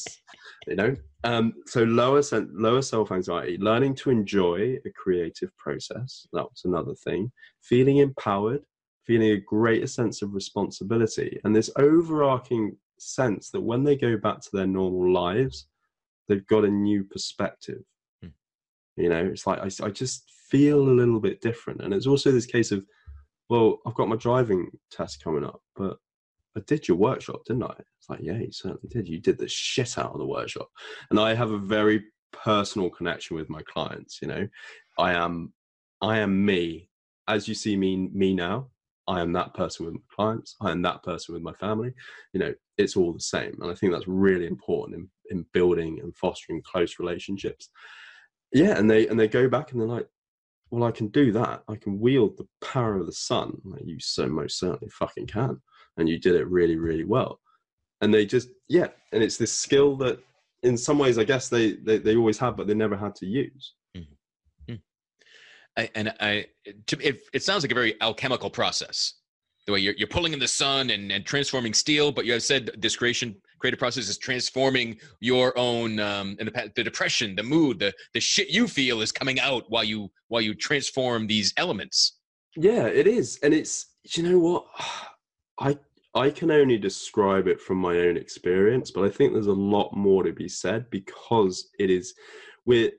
[0.67, 2.21] you know, um, so lower
[2.53, 6.25] lower self anxiety, learning to enjoy a creative process.
[6.31, 7.29] That was another thing.
[7.61, 8.61] Feeling empowered,
[9.07, 14.41] feeling a greater sense of responsibility and this overarching sense that when they go back
[14.41, 15.67] to their normal lives,
[16.27, 17.81] they've got a new perspective.
[18.23, 18.31] Mm.
[18.97, 21.81] You know, it's like I, I just feel a little bit different.
[21.81, 22.85] And it's also this case of,
[23.49, 25.97] well, I've got my driving test coming up, but
[26.57, 27.75] I did your workshop, didn't I?
[27.97, 29.07] It's like, yeah, you certainly did.
[29.07, 30.69] You did the shit out of the workshop.
[31.09, 34.47] And I have a very personal connection with my clients, you know.
[34.99, 35.53] I am
[36.01, 36.89] I am me
[37.27, 38.69] as you see me me now.
[39.07, 40.55] I am that person with my clients.
[40.61, 41.93] I am that person with my family.
[42.33, 43.57] You know, it's all the same.
[43.61, 47.69] And I think that's really important in, in building and fostering close relationships.
[48.53, 50.07] Yeah, and they and they go back and they're like,
[50.69, 51.63] well, I can do that.
[51.67, 53.57] I can wield the power of the sun.
[53.63, 55.61] Like, you so most certainly fucking can.
[55.97, 57.39] And you did it really, really well.
[58.01, 58.87] And they just, yeah.
[59.13, 60.19] And it's this skill that
[60.63, 63.25] in some ways, I guess they, they, they always have, but they never had to
[63.25, 63.73] use.
[65.77, 69.13] I, and I, it, it sounds like a very alchemical process.
[69.67, 72.43] The way you're, you're pulling in the sun and, and transforming steel, but you have
[72.43, 77.43] said this creation creative process is transforming your own um, and the, the depression, the
[77.43, 81.53] mood, the the shit you feel is coming out while you while you transform these
[81.57, 82.19] elements.
[82.55, 84.65] Yeah, it is, and it's you know what
[85.59, 85.77] I
[86.15, 89.95] I can only describe it from my own experience, but I think there's a lot
[89.95, 92.13] more to be said because it is
[92.65, 92.91] we're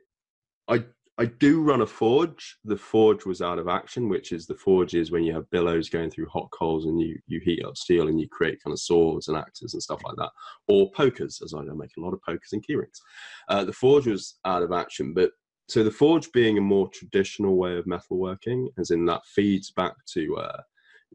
[0.69, 0.85] I
[1.21, 2.59] I do run a forge.
[2.65, 5.89] The forge was out of action, which is the forge is when you have billows
[5.89, 8.79] going through hot coals and you you heat up steel and you create kind of
[8.79, 10.31] swords and axes and stuff like that,
[10.69, 13.01] or pokers, as I know make a lot of pokers and keyrings.
[13.49, 15.33] Uh, the forge was out of action, but
[15.69, 19.95] so the forge being a more traditional way of metalworking, as in that feeds back
[20.13, 20.63] to uh,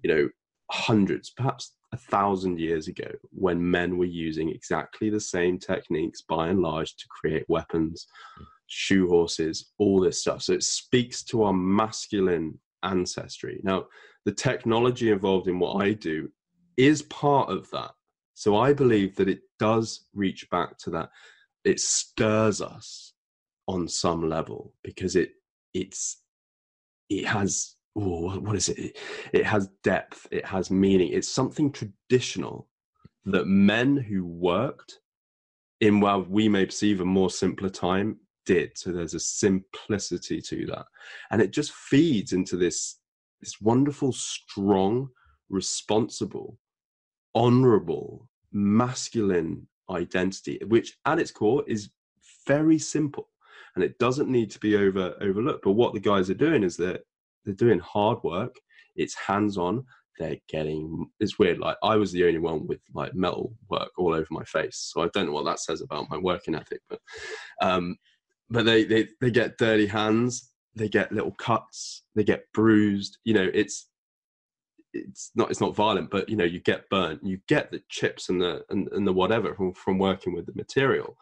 [0.04, 0.30] you know
[0.70, 6.50] hundreds, perhaps a thousand years ago, when men were using exactly the same techniques by
[6.50, 8.06] and large to create weapons.
[8.38, 10.42] Mm shoe horses, all this stuff.
[10.42, 13.62] So it speaks to our masculine ancestry.
[13.64, 13.86] Now,
[14.26, 16.30] the technology involved in what I do
[16.78, 17.92] is part of that.
[18.34, 21.10] So I believe that it does reach back to that.
[21.64, 23.14] It stirs us
[23.68, 25.32] on some level because it
[25.74, 26.22] it's
[27.10, 28.98] it has oh, what is it?
[29.32, 30.28] It has depth.
[30.32, 31.14] It has meaning.
[31.14, 32.68] It's something traditional
[33.26, 35.00] that men who worked
[35.80, 38.78] in what we may perceive a more simpler time did.
[38.78, 40.86] So there's a simplicity to that.
[41.32, 43.00] And it just feeds into this,
[43.42, 45.10] this wonderful, strong,
[45.50, 46.58] responsible,
[47.36, 51.90] honorable, masculine identity, which at its core is
[52.48, 53.30] very simple.
[53.76, 55.64] And it doesn't need to be over overlooked.
[55.64, 57.02] But what the guys are doing is that
[57.44, 58.56] they're doing hard work.
[58.96, 59.86] It's hands on.
[60.20, 61.08] They're getting.
[61.20, 61.58] It's weird.
[61.58, 65.02] Like I was the only one with like metal work all over my face, so
[65.02, 66.82] I don't know what that says about my working ethic.
[66.88, 67.00] But
[67.62, 67.98] um,
[68.50, 73.34] but they, they they get dirty hands they get little cuts they get bruised you
[73.34, 73.88] know it's
[74.94, 78.30] it's not it's not violent but you know you get burnt you get the chips
[78.30, 81.18] and the and, and the whatever from, from working with the material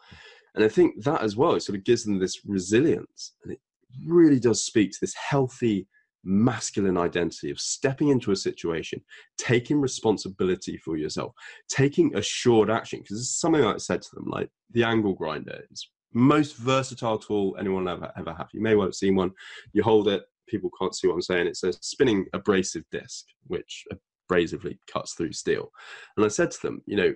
[0.54, 3.60] and i think that as well it sort of gives them this resilience and it,
[4.06, 5.86] really does speak to this healthy
[6.24, 9.00] masculine identity of stepping into a situation,
[9.38, 11.32] taking responsibility for yourself,
[11.68, 13.00] taking assured action.
[13.00, 17.56] Because is something I said to them, like the angle grinder is most versatile tool
[17.58, 18.48] anyone ever ever have.
[18.52, 19.32] You may well have seen one.
[19.72, 21.46] You hold it, people can't see what I'm saying.
[21.46, 23.84] It's a spinning abrasive disc, which
[24.30, 25.70] abrasively cuts through steel.
[26.16, 27.14] And I said to them, you know,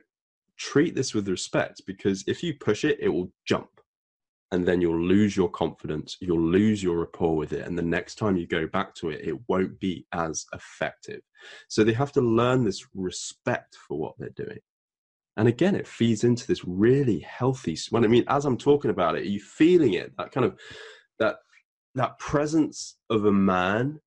[0.58, 3.68] treat this with respect because if you push it, it will jump
[4.52, 7.66] and then you'll lose your confidence, you'll lose your rapport with it.
[7.66, 11.20] And the next time you go back to it, it won't be as effective.
[11.68, 14.58] So they have to learn this respect for what they're doing.
[15.36, 17.76] And again, it feeds into this really healthy.
[17.90, 20.12] When I mean, as I'm talking about it, are you feeling it?
[20.16, 20.58] That kind of
[21.18, 21.36] that
[21.94, 24.00] that presence of a man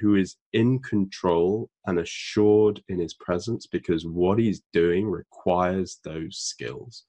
[0.00, 6.36] who is in control and assured in his presence because what he's doing requires those
[6.38, 7.04] skills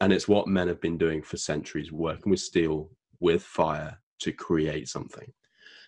[0.00, 2.90] and it's what men have been doing for centuries working with steel
[3.20, 5.30] with fire to create something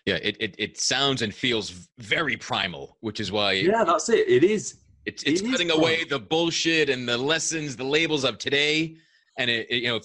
[0.05, 4.27] yeah it, it, it sounds and feels very primal which is why yeah that's it
[4.27, 8.37] it is it's, it's it cutting away the bullshit and the lessons the labels of
[8.37, 8.97] today.
[9.37, 9.99] And it, it you know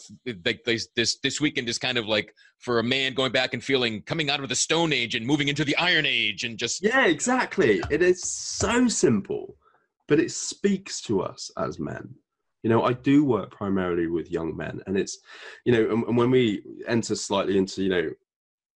[0.44, 3.62] like this this this weekend is kind of like for a man going back and
[3.62, 6.83] feeling coming out of the stone age and moving into the iron age and just
[6.83, 7.83] yeah exactly.
[7.90, 9.57] It is so simple
[10.07, 12.14] but it speaks to us as men.
[12.62, 15.18] You know i do work primarily with young men and it's
[15.66, 18.11] you know and, and when we enter slightly into you know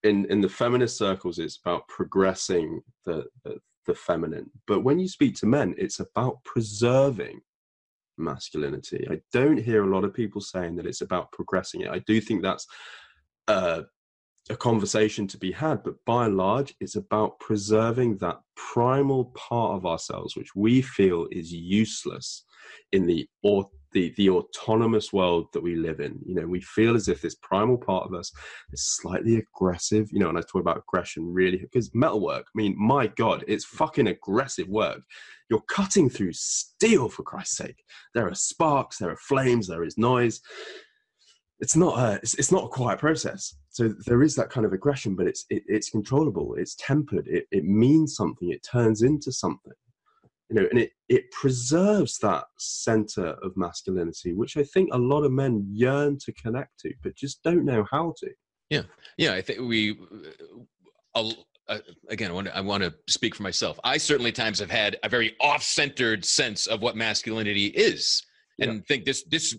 [0.03, 3.57] in in the feminist circles it's about progressing the, the
[3.89, 4.49] the feminine.
[4.69, 7.41] But when you speak to men it's about preserving
[8.19, 9.07] masculinity.
[9.11, 11.91] I don't hear a lot of people saying that it's about progressing it.
[11.91, 12.67] I do think that's
[13.47, 13.83] uh,
[14.51, 19.77] a conversation to be had, but by and large, it's about preserving that primal part
[19.77, 22.45] of ourselves, which we feel is useless
[22.93, 23.29] in the
[23.93, 26.19] the the autonomous world that we live in.
[26.25, 28.33] You know, we feel as if this primal part of us
[28.73, 30.09] is slightly aggressive.
[30.11, 32.47] You know, and I talk about aggression really because metalwork.
[32.47, 35.01] I mean, my God, it's fucking aggressive work.
[35.51, 37.83] You're cutting through steel for Christ's sake.
[38.15, 40.41] There are sparks, there are flames, there is noise
[41.61, 44.73] it's not a it's, it's, not a quiet process so there is that kind of
[44.73, 49.33] aggression but it's it, it's controllable it's tempered it, it means something it turns into
[49.33, 49.73] something
[50.49, 55.25] you know and it it preserves that center of masculinity which i think a lot
[55.25, 58.31] of men yearn to connect to but just don't know how to.
[58.71, 58.83] Yeah.
[59.17, 59.99] Yeah i think we
[61.15, 61.31] uh,
[61.69, 63.79] uh, again I want, to, I want to speak for myself.
[63.85, 68.23] I certainly times have had a very off-centered sense of what masculinity is
[68.59, 68.81] and yeah.
[68.89, 69.57] think this this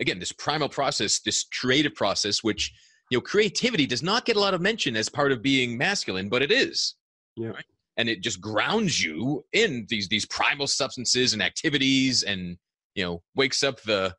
[0.00, 2.72] again this primal process this creative process which
[3.10, 6.28] you know creativity does not get a lot of mention as part of being masculine
[6.28, 6.94] but it is.
[7.36, 7.48] Yeah.
[7.48, 7.64] Right?
[8.00, 12.56] And it just grounds you in these these primal substances and activities and
[12.94, 14.14] you know wakes up the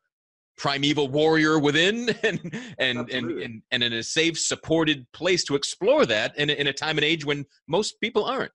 [0.56, 2.40] primeval warrior within and
[2.78, 6.66] and and, and, and in a safe supported place to explore that in a, in
[6.66, 8.52] a time and age when most people aren't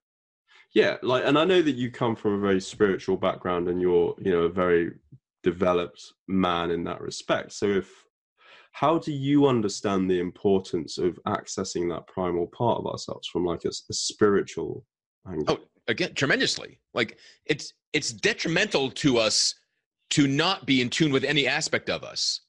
[0.74, 4.14] yeah like and i know that you come from a very spiritual background and you're
[4.20, 4.92] you know a very
[5.42, 7.52] developed man in that respect.
[7.52, 7.88] So if
[8.72, 13.64] how do you understand the importance of accessing that primal part of ourselves from like
[13.64, 14.84] a, a spiritual?
[15.26, 16.80] Oh, again, tremendously.
[16.94, 19.54] Like it's it's detrimental to us
[20.10, 22.40] to not be in tune with any aspect of us.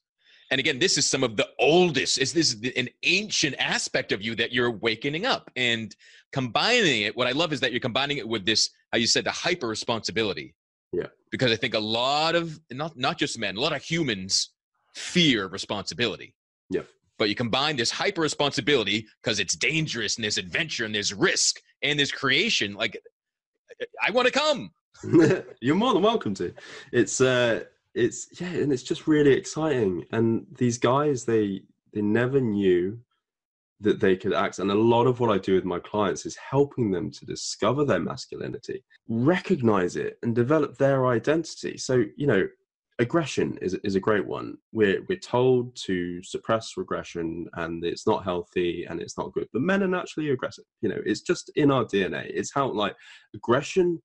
[0.52, 2.18] And again, this is some of the oldest.
[2.18, 5.96] Is this an ancient aspect of you that you're awakening up and
[6.32, 7.16] combining it?
[7.16, 9.68] What I love is that you're combining it with this, how you said, the hyper
[9.68, 10.56] responsibility.
[10.92, 11.08] Yeah.
[11.32, 14.50] Because I think a lot of not not just men, a lot of humans
[14.96, 16.34] fear responsibility.
[16.72, 16.82] Yeah.
[17.20, 21.62] But you combine this hyper responsibility because it's dangerous and there's adventure and there's risk
[21.82, 22.74] and this creation.
[22.74, 23.02] Like
[24.06, 24.72] I want to come.
[25.62, 26.54] You're more than welcome to.
[26.92, 27.64] It's uh
[27.96, 30.06] it's yeah, and it's just really exciting.
[30.12, 31.64] And these guys, they
[31.94, 33.00] they never knew
[33.82, 34.60] that they could act.
[34.60, 37.86] And a lot of what I do with my clients is helping them to discover
[37.86, 41.78] their masculinity, recognize it, and develop their identity.
[41.78, 42.48] So, you know,
[43.00, 44.58] aggression is, is a great one.
[44.74, 49.48] We're, we're told to suppress regression and it's not healthy and it's not good.
[49.54, 50.66] But men are naturally aggressive.
[50.82, 52.30] You know, it's just in our DNA.
[52.30, 52.96] It's how, like,
[53.34, 54.02] aggression,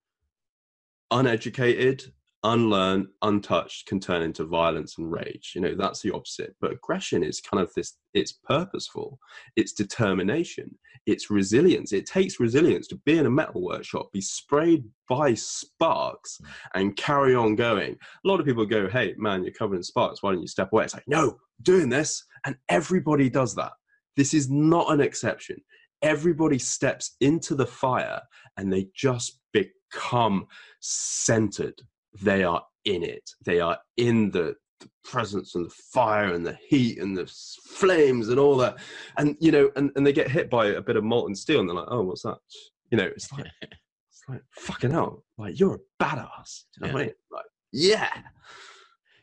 [1.10, 2.12] uneducated,
[2.44, 5.52] unlearned, untouched can turn into violence and rage.
[5.54, 6.54] You know, that's the opposite.
[6.60, 9.18] But aggression is kind of this it's purposeful,
[9.56, 11.92] it's determination, it's resilience.
[11.92, 16.48] It takes resilience to be in a metal workshop, be sprayed by sparks, mm.
[16.74, 17.92] and carry on going.
[17.92, 20.22] A lot of people go, Hey, man, you're covered in sparks.
[20.22, 20.84] Why don't you step away?
[20.84, 22.24] It's like, No, doing this.
[22.46, 23.72] And everybody does that.
[24.16, 25.56] This is not an exception.
[26.02, 28.20] Everybody steps into the fire
[28.58, 30.46] and they just become
[30.80, 31.80] centered
[32.22, 34.54] they are in it they are in the
[34.84, 37.26] the presence and the fire and the heat and the
[37.64, 38.76] flames and all that.
[39.16, 41.68] And, you know, and, and they get hit by a bit of molten steel and
[41.68, 42.38] they're like, oh, what's that?
[42.90, 45.24] You know, it's like, it's like, fucking hell.
[45.38, 46.64] Like, you're a badass.
[46.74, 46.92] Do you know yeah.
[46.92, 47.14] what I mean?
[47.30, 48.10] Like, yeah.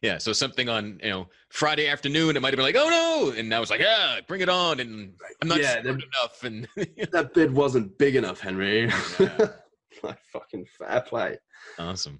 [0.01, 3.37] Yeah, so something on you know Friday afternoon, it might have been like, oh no,
[3.37, 5.13] and now it's like, yeah, bring it on, and
[5.43, 6.67] I'm not yeah, enough, and
[7.11, 8.91] that bid wasn't big enough, Henry.
[9.19, 9.47] Yeah.
[10.03, 11.37] like fucking fair play.
[11.77, 12.19] Awesome.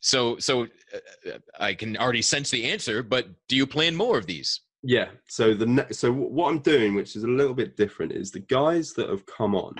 [0.00, 4.26] So, so uh, I can already sense the answer, but do you plan more of
[4.26, 4.60] these?
[4.82, 5.08] Yeah.
[5.28, 8.40] So the ne- so what I'm doing, which is a little bit different, is the
[8.40, 9.74] guys that have come on,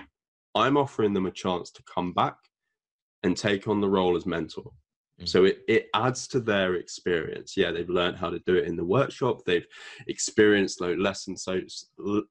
[0.54, 2.36] I'm offering them a chance to come back
[3.22, 4.72] and take on the role as mentor.
[5.20, 5.28] Mm.
[5.28, 7.56] So it, it adds to their experience.
[7.56, 9.42] Yeah, they've learned how to do it in the workshop.
[9.44, 9.66] They've
[10.08, 11.60] experienced low, less and so,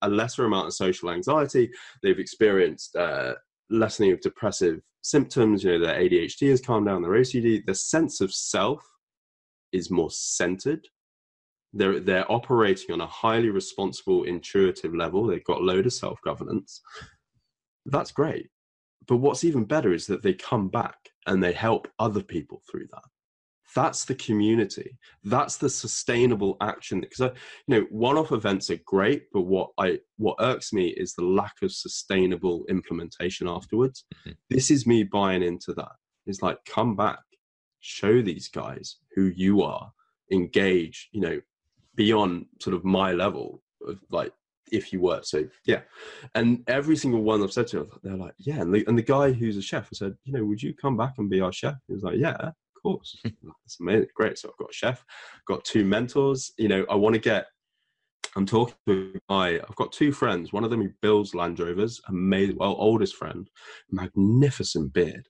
[0.01, 1.71] a lesser amount of social anxiety.
[2.03, 3.35] They've experienced uh,
[3.69, 5.63] lessening of depressive symptoms.
[5.63, 7.01] You know, their ADHD has calmed down.
[7.01, 7.65] Their OCD.
[7.65, 8.85] The sense of self
[9.71, 10.87] is more centered.
[11.73, 15.27] They're they're operating on a highly responsible, intuitive level.
[15.27, 16.81] They've got a load of self governance.
[17.85, 18.49] That's great.
[19.07, 20.97] But what's even better is that they come back
[21.27, 23.03] and they help other people through that
[23.75, 27.27] that's the community that's the sustainable action because I,
[27.67, 31.55] you know one-off events are great but what i what irks me is the lack
[31.61, 34.31] of sustainable implementation afterwards mm-hmm.
[34.49, 35.91] this is me buying into that
[36.25, 37.19] it's like come back
[37.81, 39.91] show these guys who you are
[40.31, 41.39] engage you know
[41.95, 44.33] beyond sort of my level of like
[44.71, 45.21] if you were.
[45.23, 45.81] So yeah,
[46.33, 48.61] and every single one I've said to them, they're like, yeah.
[48.61, 50.97] And the, and the guy who's a chef, I said, you know, would you come
[50.97, 51.75] back and be our chef?
[51.87, 52.51] He was like, yeah,
[52.85, 53.17] course.
[53.23, 54.37] That's amazing, great.
[54.37, 55.03] So I've got a chef,
[55.47, 56.51] got two mentors.
[56.57, 57.47] You know, I want to get.
[58.37, 59.61] I'm talking to a guy.
[59.67, 60.51] I've got two friends.
[60.51, 62.57] One of them who builds Land Rovers, amazing.
[62.57, 63.49] Well, oldest friend,
[63.91, 65.27] magnificent beard.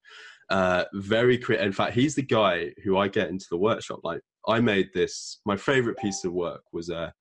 [0.50, 1.68] Uh, very creative.
[1.68, 4.00] In fact, he's the guy who I get into the workshop.
[4.04, 5.40] Like I made this.
[5.46, 7.14] My favorite piece of work was a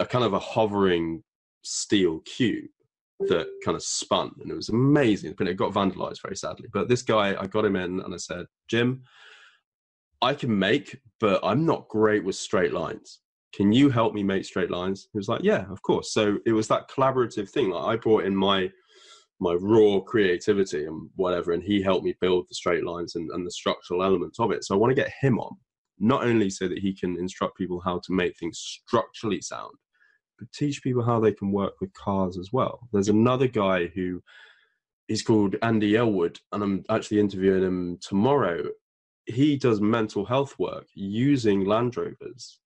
[0.00, 1.22] a kind of a hovering
[1.62, 2.70] steel cube
[3.20, 6.88] that kind of spun and it was amazing but it got vandalized very sadly but
[6.88, 9.02] this guy i got him in and i said jim
[10.22, 13.20] i can make but i'm not great with straight lines
[13.54, 16.52] can you help me make straight lines he was like yeah of course so it
[16.52, 18.70] was that collaborative thing like i brought in my
[19.40, 23.46] my raw creativity and whatever and he helped me build the straight lines and, and
[23.46, 25.54] the structural elements of it so i want to get him on
[26.00, 29.72] not only so that he can instruct people how to make things structurally sound
[30.38, 32.88] but teach people how they can work with cars as well.
[32.92, 34.22] There's another guy who
[35.08, 38.64] is called Andy Elwood, and I'm actually interviewing him tomorrow.
[39.28, 42.58] He does mental health work using Land Rovers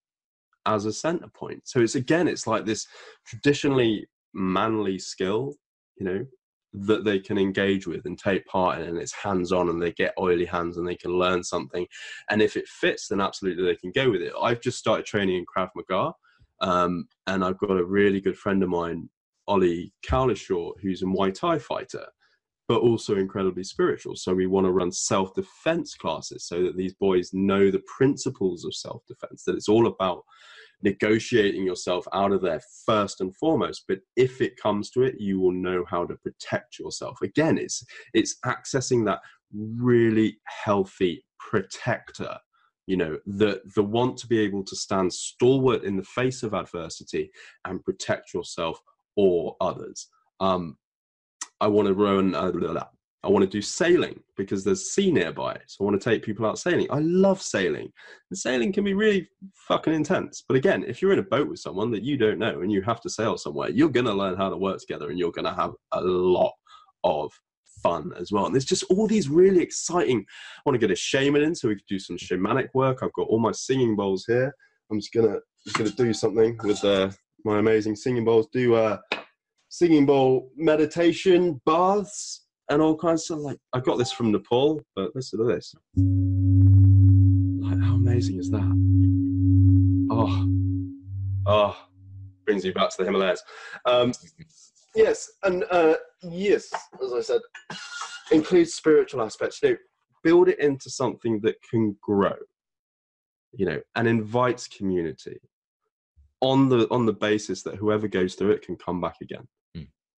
[0.67, 1.63] as a center point.
[1.65, 2.87] So it's again, it's like this
[3.27, 5.55] traditionally manly skill,
[5.97, 6.27] you know,
[6.73, 9.93] that they can engage with and take part in and it's hands on and they
[9.93, 11.87] get oily hands and they can learn something.
[12.31, 14.33] And if it fits then absolutely they can go with it.
[14.41, 16.15] I've just started training in krav maga
[16.63, 19.11] um, and I've got a really good friend of mine,
[19.49, 22.07] Ollie Cowlishaw, who's a Muay Thai fighter,
[22.69, 24.17] but also incredibly spiritual.
[24.17, 28.65] So we want to run self defense classes so that these boys know the principles
[28.65, 30.23] of self defense, that it's all about
[30.83, 33.85] negotiating yourself out of there first and foremost.
[33.89, 37.21] But if it comes to it you will know how to protect yourself.
[37.23, 37.85] Again it's
[38.15, 39.21] it's accessing that
[39.55, 42.39] really healthy protector
[42.87, 46.55] you know the the want to be able to stand stalwart in the face of
[46.55, 47.31] adversity
[47.65, 48.81] and protect yourself
[49.17, 50.09] or others.
[50.41, 50.77] Um
[51.63, 52.85] i want to run uh,
[53.23, 56.45] i want to do sailing because there's sea nearby so i want to take people
[56.45, 57.91] out sailing i love sailing
[58.31, 61.59] and sailing can be really fucking intense but again if you're in a boat with
[61.59, 64.37] someone that you don't know and you have to sail somewhere you're going to learn
[64.37, 66.53] how to work together and you're going to have a lot
[67.05, 67.33] of
[67.83, 68.47] fun as well.
[68.47, 70.19] And there's just all these really exciting.
[70.21, 73.03] I want to get a shaman in so we could do some shamanic work.
[73.03, 74.55] I've got all my singing bowls here.
[74.91, 77.11] I'm just gonna just gonna do something with uh,
[77.45, 78.49] my amazing singing bowls.
[78.53, 78.99] Do uh,
[79.73, 83.57] singing bowl meditation, baths, and all kinds of like.
[83.73, 85.75] I got this from Nepal, but listen to this.
[87.67, 88.71] Like, how amazing is that?
[90.11, 90.47] Oh,
[91.47, 91.87] oh,
[92.45, 93.43] brings you back to the Himalayas.
[93.87, 94.13] Um,
[94.95, 96.71] Yes, and uh, yes,
[97.03, 97.41] as I said,
[98.31, 99.59] includes spiritual aspects.
[99.63, 99.77] You know,
[100.23, 102.35] build it into something that can grow.
[103.55, 105.39] You know, and invites community
[106.41, 109.49] on the on the basis that whoever goes through it can come back again.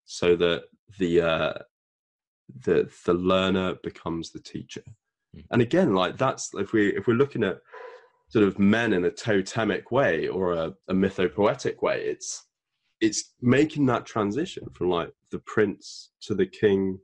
[0.06, 0.64] So that
[1.00, 1.54] the uh,
[2.66, 4.84] the the learner becomes the teacher.
[5.36, 5.46] Mm.
[5.52, 7.60] And again, like that's if we if we're looking at
[8.30, 12.48] sort of men in a totemic way or a, a mythopoetic way, it's
[13.02, 16.98] it's making that transition from like the prince to the king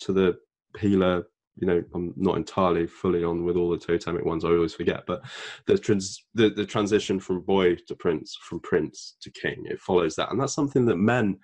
[0.00, 0.36] to the
[0.80, 1.24] healer
[1.56, 5.04] you know i'm not entirely fully on with all the totemic ones i always forget
[5.06, 5.22] but
[5.66, 10.16] the trans the, the transition from boy to prince from prince to king it follows
[10.16, 11.38] that and that's something that men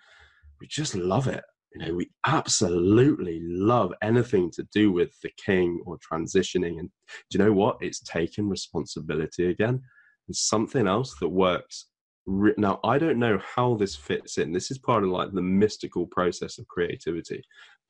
[0.61, 1.45] we just love it.
[1.75, 6.91] You know we absolutely love anything to do with the king or transitioning and
[7.31, 7.77] do you know what?
[7.81, 9.81] It's taking responsibility again.
[10.27, 11.87] And something else that works
[12.27, 14.53] now i don't know how this fits in.
[14.53, 17.43] This is part of like the mystical process of creativity.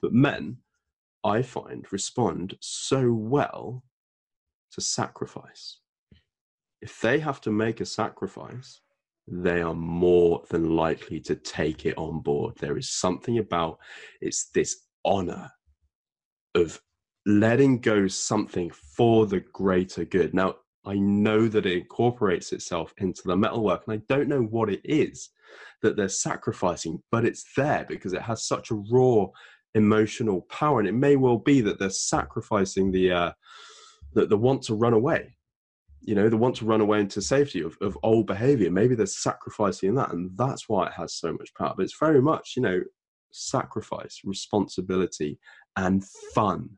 [0.02, 0.58] But men
[1.24, 3.84] i find respond so well
[4.72, 5.78] to sacrifice.
[6.80, 8.80] If they have to make a sacrifice
[9.26, 12.54] they are more than likely to take it on board.
[12.58, 13.78] There is something about
[14.20, 15.50] it's this honor
[16.54, 16.80] of
[17.26, 20.34] letting go something for the greater good.
[20.34, 24.70] Now, I know that it incorporates itself into the metalwork, and I don't know what
[24.70, 25.28] it is
[25.82, 29.26] that they're sacrificing, but it's there because it has such a raw
[29.74, 33.32] emotional power, and it may well be that they're sacrificing the uh,
[34.14, 35.36] the, the want to run away
[36.02, 38.70] you know, they want to run away into safety of, of old behavior.
[38.70, 41.74] Maybe they're sacrificing that, and that's why it has so much power.
[41.76, 42.80] But it's very much, you know,
[43.32, 45.38] sacrifice, responsibility,
[45.76, 46.70] and fun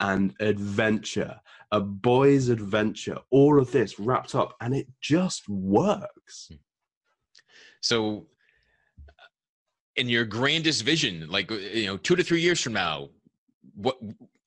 [0.00, 1.38] and adventure,
[1.72, 6.48] a boy's adventure, all of this wrapped up, and it just works.
[6.48, 6.56] Hmm.
[7.82, 8.26] So,
[9.96, 13.10] in your grandest vision, like, you know, two to three years from now,
[13.74, 13.98] what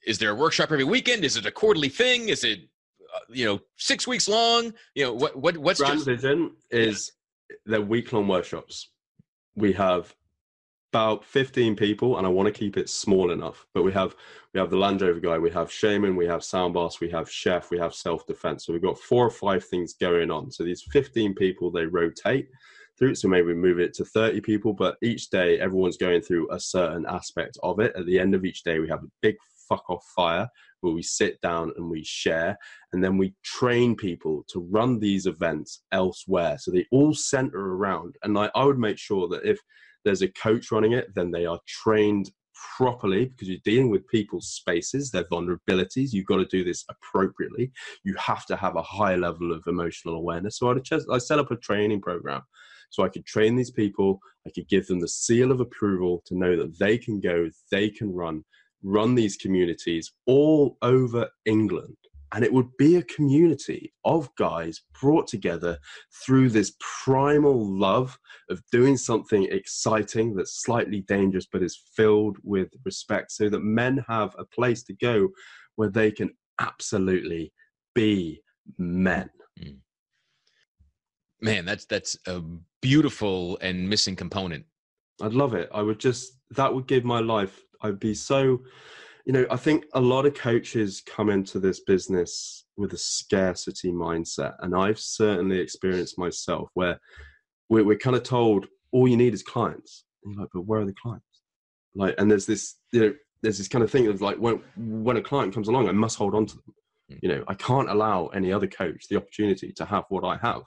[0.05, 1.23] is there a workshop every weekend?
[1.23, 2.29] Is it a quarterly thing?
[2.29, 2.67] Is it
[3.13, 7.11] Uh, you know six weeks long you know what what what's Grand just vision is
[7.49, 7.55] yeah.
[7.65, 8.89] they're week long workshops.
[9.55, 10.15] We have
[10.93, 14.15] about 15 people and i want to keep it small enough but we have
[14.53, 17.29] we have the land rover guy we have shaman we have sound bath we have
[17.29, 18.63] chef we have self-defense.
[18.65, 20.51] So we've got four or five things going on.
[20.51, 22.47] So these 15 people they rotate
[22.99, 26.51] through so maybe we move it to 30 people but each day everyone's going through
[26.51, 27.95] a certain aspect of it.
[27.95, 29.35] At the end of each day we have a big
[29.67, 30.47] fuck off fire
[30.83, 32.57] where we sit down and we share
[32.91, 38.15] and then we train people to run these events elsewhere so they all center around
[38.23, 39.59] and I, I would make sure that if
[40.05, 42.29] there's a coach running it then they are trained
[42.77, 46.13] properly because you're dealing with people's spaces, their vulnerabilities.
[46.13, 47.71] You've got to do this appropriately.
[48.03, 50.57] You have to have a high level of emotional awareness.
[50.57, 50.75] So
[51.11, 52.41] I set up a training program
[52.89, 54.19] so I could train these people.
[54.47, 57.89] I could give them the seal of approval to know that they can go, they
[57.89, 58.43] can run,
[58.83, 61.95] run these communities all over England.
[62.33, 65.77] And it would be a community of guys brought together
[66.25, 66.73] through this
[67.03, 68.17] primal love
[68.49, 74.03] of doing something exciting that's slightly dangerous but is filled with respect so that men
[74.07, 75.29] have a place to go
[75.75, 77.53] where they can absolutely
[77.93, 78.41] be
[78.79, 79.29] men.
[79.59, 79.77] Mm.
[81.41, 82.41] Man, that's that's a
[82.81, 84.65] beautiful and missing component.
[85.21, 85.69] I'd love it.
[85.73, 88.61] I would just that would give my life I'd be so,
[89.25, 93.91] you know, I think a lot of coaches come into this business with a scarcity
[93.91, 94.55] mindset.
[94.59, 96.99] And I've certainly experienced myself where
[97.69, 100.05] we're, we're kind of told all you need is clients.
[100.23, 101.25] And you're like, but where are the clients?
[101.95, 103.13] Like, and there's this, you know,
[103.43, 106.17] there's this kind of thing of like when when a client comes along, I must
[106.17, 106.75] hold on to them.
[107.09, 107.15] Hmm.
[107.21, 110.61] You know, I can't allow any other coach the opportunity to have what I have,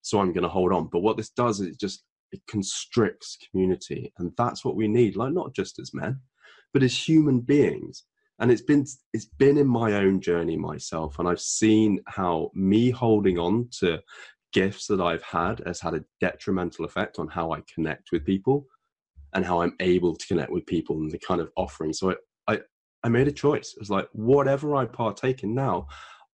[0.00, 0.88] so I'm going to hold on.
[0.90, 5.16] But what this does is it just it constricts community, and that's what we need.
[5.16, 6.20] Like not just as men,
[6.72, 8.04] but as human beings
[8.38, 12.90] and it's been it's been in my own journey myself and i've seen how me
[12.90, 13.98] holding on to
[14.52, 18.66] gifts that i've had has had a detrimental effect on how i connect with people
[19.34, 22.10] and how i'm able to connect with people and the kind of offering so
[22.48, 22.58] i i,
[23.04, 25.86] I made a choice it was like whatever i partake in now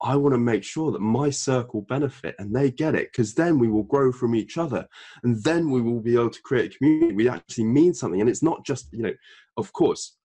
[0.03, 3.59] I want to make sure that my circle benefit and they get it because then
[3.59, 4.87] we will grow from each other
[5.25, 7.15] and then we will be able to create a community.
[7.15, 8.21] We actually mean something.
[8.21, 9.15] And it's not just, you know,
[9.57, 10.17] of course,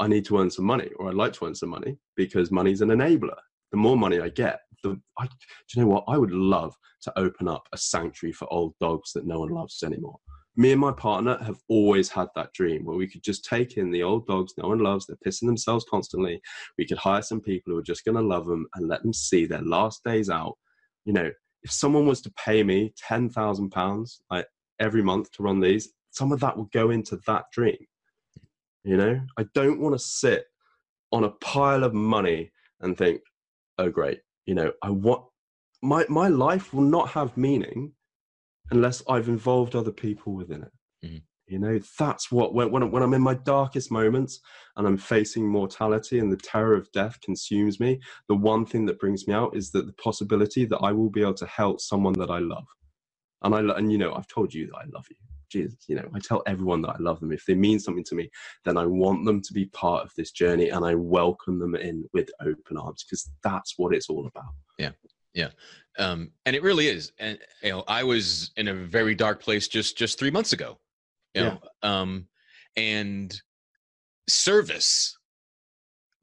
[0.00, 2.80] I need to earn some money or I'd like to earn some money because money's
[2.80, 3.36] an enabler.
[3.70, 5.30] The more money I get, the I, do
[5.74, 6.04] you know what?
[6.08, 9.82] I would love to open up a sanctuary for old dogs that no one loves
[9.82, 10.18] anymore.
[10.56, 13.90] Me and my partner have always had that dream where we could just take in
[13.90, 16.40] the old dogs no one loves, they're pissing themselves constantly.
[16.78, 19.12] We could hire some people who are just going to love them and let them
[19.12, 20.54] see their last days out.
[21.04, 21.30] You know,
[21.62, 24.46] if someone was to pay me £10,000 like
[24.78, 27.78] every month to run these, some of that would go into that dream
[28.84, 30.44] you know, I don't want to sit
[31.10, 33.20] on a pile of money and think,
[33.78, 35.24] oh, great, you know, I want
[35.82, 37.92] my, my life will not have meaning
[38.70, 40.72] unless I've involved other people within it.
[41.04, 41.16] Mm-hmm.
[41.46, 44.40] You know, that's what when, when, when I'm in my darkest moments
[44.76, 48.98] and I'm facing mortality and the terror of death consumes me, the one thing that
[48.98, 52.14] brings me out is that the possibility that I will be able to help someone
[52.14, 52.64] that I love.
[53.42, 55.16] And I and you know, I've told you that I love you
[55.54, 57.32] Jesus, you know, I tell everyone that I love them.
[57.32, 58.28] If they mean something to me,
[58.64, 62.04] then I want them to be part of this journey and I welcome them in
[62.12, 64.52] with open arms because that's what it's all about.
[64.78, 64.90] Yeah.
[65.32, 65.50] Yeah.
[65.98, 67.12] Um, and it really is.
[67.18, 70.78] And, you know, I was in a very dark place just, just three months ago,
[71.34, 72.00] you know, yeah.
[72.00, 72.26] um,
[72.76, 73.40] and
[74.28, 75.16] service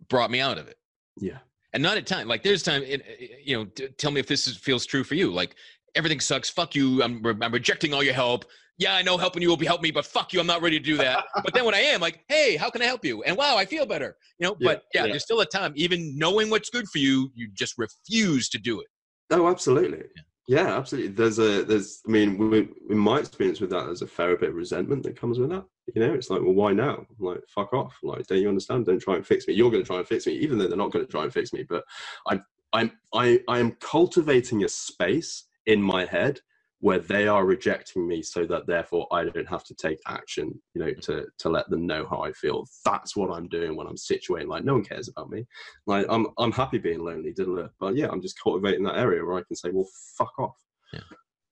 [0.09, 0.77] brought me out of it.
[1.17, 1.39] Yeah.
[1.73, 2.27] And not at time.
[2.27, 3.01] Like there's time, it,
[3.43, 3.65] you know,
[3.97, 5.31] tell me if this is, feels true for you.
[5.31, 5.55] Like
[5.95, 6.49] everything sucks.
[6.49, 7.01] Fuck you.
[7.03, 8.45] I'm, I'm rejecting all your help.
[8.81, 10.39] Yeah, I know helping you will be help me, but fuck you.
[10.39, 11.25] I'm not ready to do that.
[11.43, 13.21] but then when I am, like, hey, how can I help you?
[13.21, 14.17] And wow, I feel better.
[14.39, 15.73] You know, yeah, but yeah, yeah, there's still a time.
[15.75, 18.87] Even knowing what's good for you, you just refuse to do it.
[19.29, 19.99] Oh, absolutely.
[19.99, 20.23] Yeah.
[20.47, 21.11] Yeah, absolutely.
[21.11, 22.01] There's a there's.
[22.07, 25.15] I mean, we, in my experience with that, there's a fair bit of resentment that
[25.15, 25.63] comes with that.
[25.93, 27.05] You know, it's like, well, why now?
[27.07, 27.95] I'm like, fuck off.
[28.01, 28.87] Like, don't you understand?
[28.87, 29.53] Don't try and fix me.
[29.53, 31.31] You're going to try and fix me, even though they're not going to try and
[31.31, 31.63] fix me.
[31.69, 31.83] But
[32.27, 36.41] I'm I'm I I am cultivating a space in my head
[36.81, 40.83] where they are rejecting me so that therefore I don't have to take action, you
[40.83, 42.67] know, to to let them know how I feel.
[42.83, 44.49] That's what I'm doing when I'm situated.
[44.49, 45.45] Like no one cares about me.
[45.85, 49.37] Like I'm I'm happy being lonely, didn't But yeah, I'm just cultivating that area where
[49.37, 50.57] I can say, well, fuck off.
[50.91, 50.99] Yeah.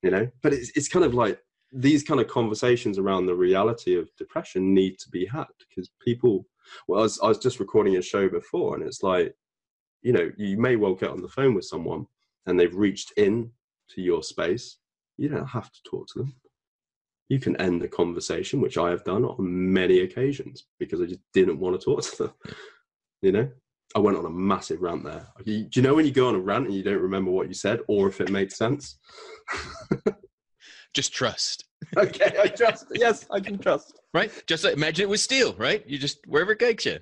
[0.02, 1.40] You know, but it's it's kind of like
[1.72, 6.48] these kind of conversations around the reality of depression need to be had because people.
[6.88, 9.36] Well, I was I was just recording a show before, and it's like,
[10.02, 12.08] you know, you may well get on the phone with someone
[12.48, 13.52] and they've reached in
[13.90, 14.78] to your space
[15.20, 16.36] you don't have to talk to them.
[17.28, 21.22] You can end the conversation, which I have done on many occasions because I just
[21.34, 22.34] didn't want to talk to them.
[23.22, 23.50] You know,
[23.98, 25.28] I went on a massive rant there.
[25.46, 27.54] Do you know when you go on a rant and you don't remember what you
[27.54, 28.98] said or if it makes sense?
[30.94, 31.66] just trust.
[31.98, 32.86] okay, I trust.
[32.94, 34.00] Yes, I can trust.
[34.14, 34.32] Right?
[34.48, 35.84] Just like, imagine it was steel, right?
[35.86, 37.00] You just wherever it takes you.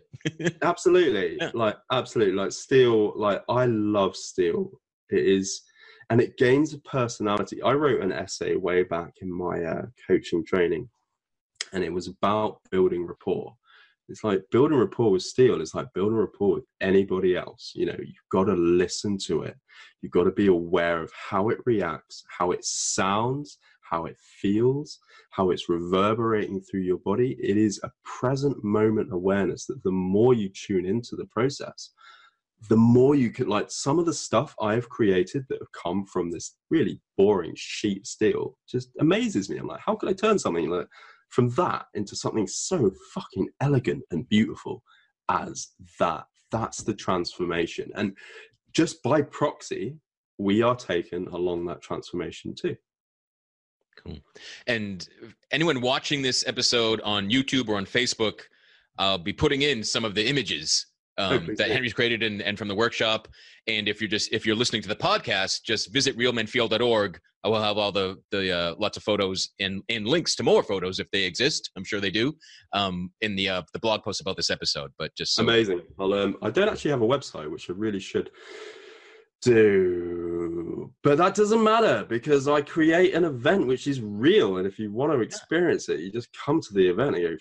[0.64, 1.38] absolutely.
[1.40, 1.52] Yeah.
[1.54, 2.34] Like absolutely.
[2.34, 4.72] Like steel, like I love steel.
[5.12, 5.62] It is
[6.10, 7.62] and it gains a personality.
[7.62, 10.90] I wrote an essay way back in my uh, coaching training,
[11.74, 13.54] and it was about building rapport.
[14.10, 17.74] It's like building rapport with steel It's like building rapport with anybody else.
[17.76, 19.58] You know, you've got to listen to it.
[20.02, 25.00] You've got to be aware of how it reacts, how it sounds, how it feels,
[25.32, 27.38] how it's reverberating through your body.
[27.42, 31.92] It is a present moment awareness that the more you tune into the process,
[32.70, 36.32] the more you can like some of the stuff I've created that have come from
[36.32, 39.58] this really boring sheet steel just amazes me.
[39.58, 40.88] I'm like, how could I turn something like
[41.30, 44.82] from that into something so fucking elegant and beautiful
[45.30, 46.26] as that?
[46.52, 47.92] That's the transformation.
[47.96, 48.18] And
[48.74, 49.98] just by proxy,
[50.38, 52.76] we are taken along that transformation too.
[54.04, 54.18] Cool.
[54.68, 55.08] And
[55.52, 58.42] anyone watching this episode on YouTube or on Facebook,
[58.98, 60.88] I'll be putting in some of the images
[61.18, 63.28] um, that Henry's created and, and from the workshop.
[63.68, 67.20] And if you're just if you're listening to the podcast, just visit realmenfeel.org.
[67.44, 70.64] I will have all the the uh, lots of photos and and links to more
[70.64, 71.72] photos if they exist.
[71.76, 72.34] I'm sure they do
[72.74, 74.92] um, in the uh, the blog post about this episode.
[74.98, 75.82] But just so amazing.
[76.00, 78.30] I'll, um, I don't actually have a website, which I really should
[79.42, 84.80] do but that doesn't matter because i create an event which is real and if
[84.80, 87.36] you want to experience it you just come to the event and go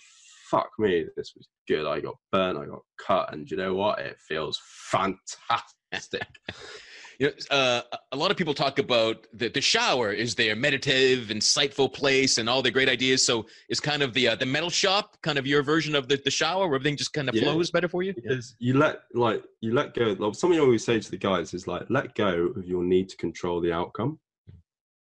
[0.49, 1.85] fuck me, this was good.
[1.85, 3.99] I got burnt, I got cut, and you know what?
[3.99, 6.27] It feels fantastic.
[7.19, 7.81] you know, uh,
[8.11, 12.49] a lot of people talk about the, the shower is their meditative, insightful place, and
[12.49, 13.25] all the great ideas.
[13.25, 16.19] So, is kind of the uh, the metal shop kind of your version of the,
[16.23, 17.43] the shower, where everything just kind of yeah.
[17.43, 18.13] flows better for you?
[18.13, 20.15] Because you let like you let go.
[20.17, 23.09] Like, something I always say to the guys is like, let go of your need
[23.09, 24.19] to control the outcome,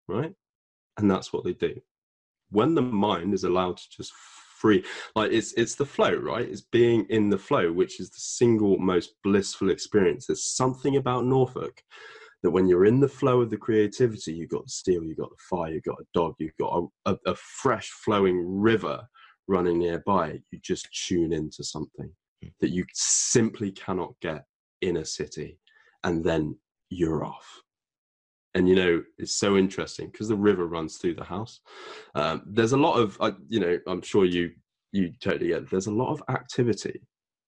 [0.08, 0.32] right?
[0.98, 1.74] And that's what they do.
[2.50, 4.12] When the mind is allowed to just
[4.62, 4.84] free.
[5.16, 6.48] Like it's it's the flow right?
[6.48, 10.26] It's being in the flow which is the single most blissful experience.
[10.26, 11.82] There's something about norfolk
[12.42, 15.30] that when you're in the flow of the creativity you've got the steel you've got
[15.30, 16.72] the fire you've got a dog you've got
[17.06, 19.00] a, a, a fresh flowing river
[19.46, 22.10] running nearby you just tune into something
[22.42, 22.48] hmm.
[22.60, 24.44] that you simply cannot get
[24.80, 25.58] in a city
[26.04, 26.56] and then
[26.90, 27.62] you're off
[28.54, 31.60] and you know it's so interesting because the river runs through the house.
[32.14, 34.50] Um, there's a lot of uh, you know i'm sure you
[34.92, 37.00] you totally get there's a lot of activity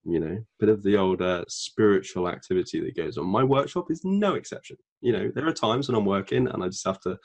[0.05, 3.27] you know bit of the old uh, spiritual activity that goes on.
[3.27, 4.77] My workshop is no exception.
[5.01, 7.19] You know there are times when i'm working and i just have to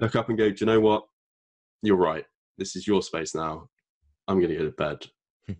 [0.00, 1.04] look up and go do you know what?
[1.82, 2.24] You're right.
[2.56, 3.68] This is your space now.
[4.26, 5.06] I'm going to go to bed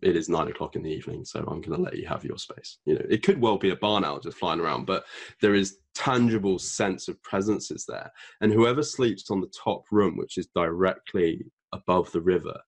[0.03, 2.39] it is nine o'clock in the evening, so I'm going to let you have your
[2.39, 2.79] space.
[2.85, 5.05] You know, it could well be a barn owl just flying around, but
[5.41, 8.11] there is tangible sense of presence is there.
[8.41, 12.61] And whoever sleeps on the top room, which is directly above the river,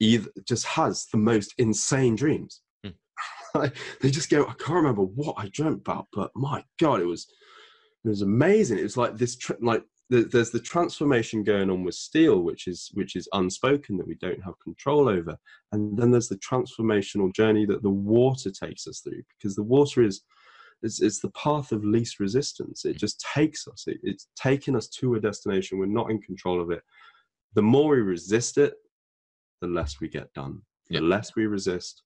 [0.00, 2.62] either just has the most insane dreams.
[2.84, 3.66] Hmm.
[4.00, 7.26] they just go, I can't remember what I dreamt about, but my God, it was
[8.04, 8.78] it was amazing.
[8.78, 12.90] It was like this, trip like there's the transformation going on with steel which is
[12.94, 15.36] which is unspoken that we don't have control over.
[15.72, 20.02] And then there's the transformational journey that the water takes us through because the water
[20.02, 20.22] is
[20.82, 22.84] it's, it's the path of least resistance.
[22.84, 23.84] It just takes us.
[23.88, 25.78] It, it's taking us to a destination.
[25.78, 26.82] We're not in control of it.
[27.54, 28.74] The more we resist it
[29.60, 30.62] the less we get done.
[30.88, 32.02] The less we resist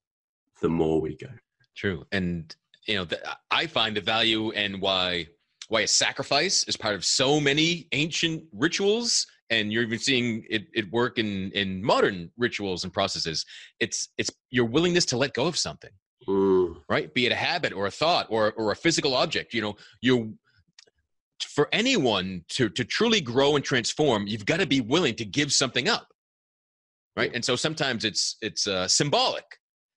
[0.61, 1.29] the more we go.
[1.77, 2.05] True.
[2.13, 2.55] And
[2.87, 5.27] you know the, i find the value and why
[5.73, 10.67] why a sacrifice is part of so many ancient rituals and you're even seeing it,
[10.75, 13.47] it work in in modern rituals and processes.
[13.81, 15.91] It's it's your willingness to let go of something.
[16.29, 16.77] Mm.
[16.89, 17.13] right?
[17.13, 20.37] Be it a habit or a thought or or a physical object you know you
[21.41, 25.55] for anyone to to truly grow and transform you've got to be willing to give
[25.55, 26.07] something up.
[27.17, 27.33] Right?
[27.35, 29.47] And so sometimes it's it's uh, symbolic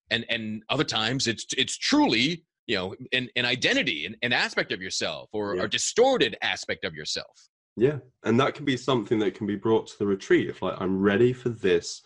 [0.10, 4.72] and and other times it's it's truly you know an, an identity an, an aspect
[4.72, 5.64] of yourself or yeah.
[5.64, 7.50] a distorted aspect of yourself.
[7.78, 10.50] Yeah and that can be something that can be brought to the retreat.
[10.50, 12.02] If like i'm ready for this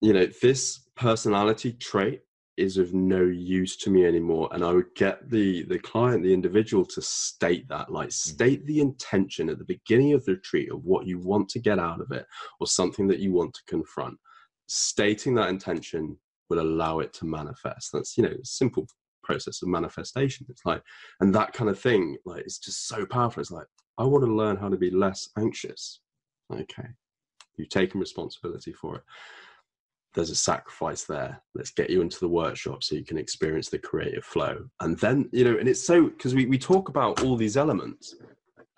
[0.00, 2.20] you know this personality trait
[2.58, 6.34] is of no use to me anymore and i would get the the client the
[6.34, 8.12] individual to state that like mm.
[8.12, 11.78] state the intention at the beginning of the retreat of what you want to get
[11.78, 12.26] out of it
[12.60, 14.18] or something that you want to confront.
[14.68, 16.16] Stating that intention
[16.50, 17.90] will allow it to manifest.
[17.92, 18.86] That's you know simple
[19.32, 20.46] process of manifestation.
[20.48, 20.82] It's like,
[21.20, 23.40] and that kind of thing, like, it's just so powerful.
[23.40, 23.66] It's like,
[23.98, 26.00] I want to learn how to be less anxious.
[26.52, 26.88] Okay,
[27.56, 29.02] you've taken responsibility for it.
[30.14, 31.42] There's a sacrifice there.
[31.54, 34.68] Let's get you into the workshop so you can experience the creative flow.
[34.80, 38.14] And then, you know, and it's so because we, we talk about all these elements,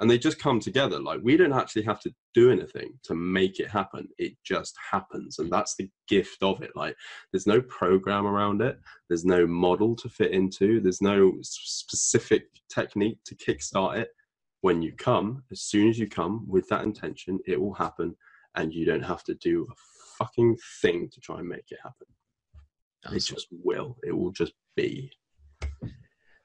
[0.00, 0.98] and they just come together.
[0.98, 4.08] Like we don't actually have to do anything to make it happen.
[4.18, 5.38] It just happens.
[5.38, 6.72] And that's the gift of it.
[6.74, 6.96] Like
[7.32, 8.78] there's no program around it.
[9.08, 10.80] There's no model to fit into.
[10.80, 14.08] There's no specific technique to kickstart it.
[14.62, 18.16] When you come as soon as you come with that intention it will happen.
[18.56, 19.74] And you don't have to do a
[20.18, 22.06] fucking thing to try and make it happen.
[23.06, 23.16] Awesome.
[23.16, 23.96] it just will.
[24.04, 25.10] It will just be.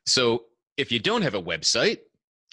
[0.05, 0.45] So
[0.77, 1.99] if you don't have a website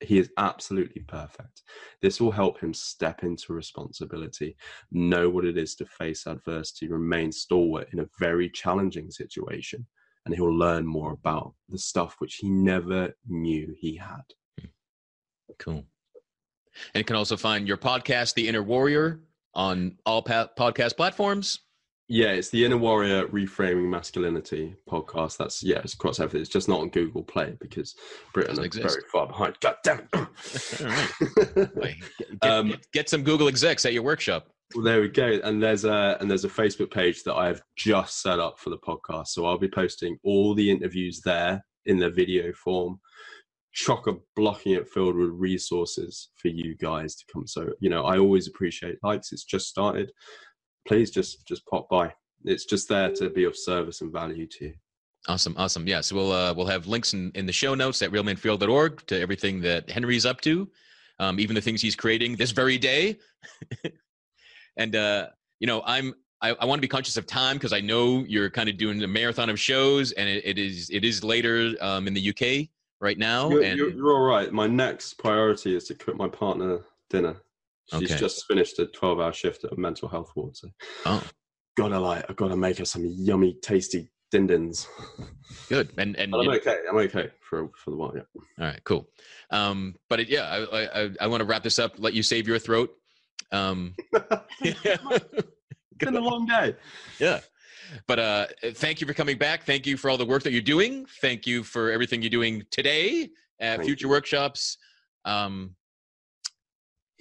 [0.00, 1.62] He is absolutely perfect.
[2.00, 4.56] This will help him step into responsibility
[4.90, 9.86] know what it is to face adversity remain stalwart in a very challenging situation
[10.26, 14.22] and he'll learn more about the stuff which he never knew he had.
[14.60, 14.66] Hmm.
[15.58, 15.84] Cool
[16.94, 19.20] and you can also find your podcast, The Inner Warrior,
[19.54, 21.60] on all pa- podcast platforms.
[22.08, 25.38] Yeah, it's the Inner Warrior Reframing Masculinity podcast.
[25.38, 26.42] That's yeah, it's across everything.
[26.42, 27.94] It's just not on Google Play because
[28.34, 29.56] Britain is very far behind.
[29.60, 30.08] God damn it!
[30.12, 34.48] All right, get, um, get, get, some Google execs at your workshop.
[34.74, 35.40] Well, there we go.
[35.44, 38.78] And there's a and there's a Facebook page that I've just set up for the
[38.78, 39.28] podcast.
[39.28, 43.00] So I'll be posting all the interviews there in the video form
[43.72, 47.46] chock a blocking it filled with resources for you guys to come.
[47.46, 49.32] So, you know, I always appreciate likes.
[49.32, 50.12] It's just started.
[50.86, 52.12] Please just just pop by.
[52.44, 54.74] It's just there to be of service and value to you.
[55.28, 55.86] Awesome, awesome.
[55.86, 59.20] Yeah, so we'll uh, we'll have links in, in the show notes at realmenfeel.org to
[59.20, 60.68] everything that Henry's up to,
[61.20, 63.16] um, even the things he's creating this very day.
[64.76, 65.28] and uh,
[65.60, 68.50] you know, I'm I, I want to be conscious of time because I know you're
[68.50, 72.08] kind of doing a marathon of shows, and it, it is it is later um,
[72.08, 72.68] in the UK
[73.02, 73.50] right now.
[73.50, 74.50] You're, and you're, you're, all right.
[74.50, 76.80] My next priority is to cook my partner
[77.10, 77.36] dinner.
[77.90, 78.20] She's okay.
[78.20, 80.56] just finished a 12 hour shift at a mental health ward.
[80.56, 80.68] So
[81.04, 81.22] oh.
[81.76, 84.88] gotta like, I gotta make her some yummy, tasty din dins.
[85.68, 85.90] Good.
[85.98, 86.78] And, and I'm okay.
[86.88, 88.12] I'm okay for, for the while.
[88.14, 88.22] Yeah.
[88.60, 89.08] All right, cool.
[89.50, 92.46] Um, but it, yeah, I, I, I want to wrap this up, let you save
[92.46, 92.90] your throat.
[93.50, 93.94] Um,
[94.62, 94.80] it's
[95.98, 96.76] been a long day.
[97.18, 97.40] Yeah.
[98.06, 99.64] But uh, thank you for coming back.
[99.64, 101.06] Thank you for all the work that you're doing.
[101.20, 103.30] Thank you for everything you're doing today
[103.60, 104.10] at thank future you.
[104.10, 104.78] workshops.
[105.24, 105.76] Um,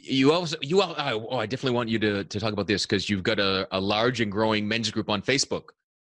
[0.03, 3.07] you also you all oh i definitely want you to to talk about this because
[3.09, 5.65] you've got a, a large and growing men's group on facebook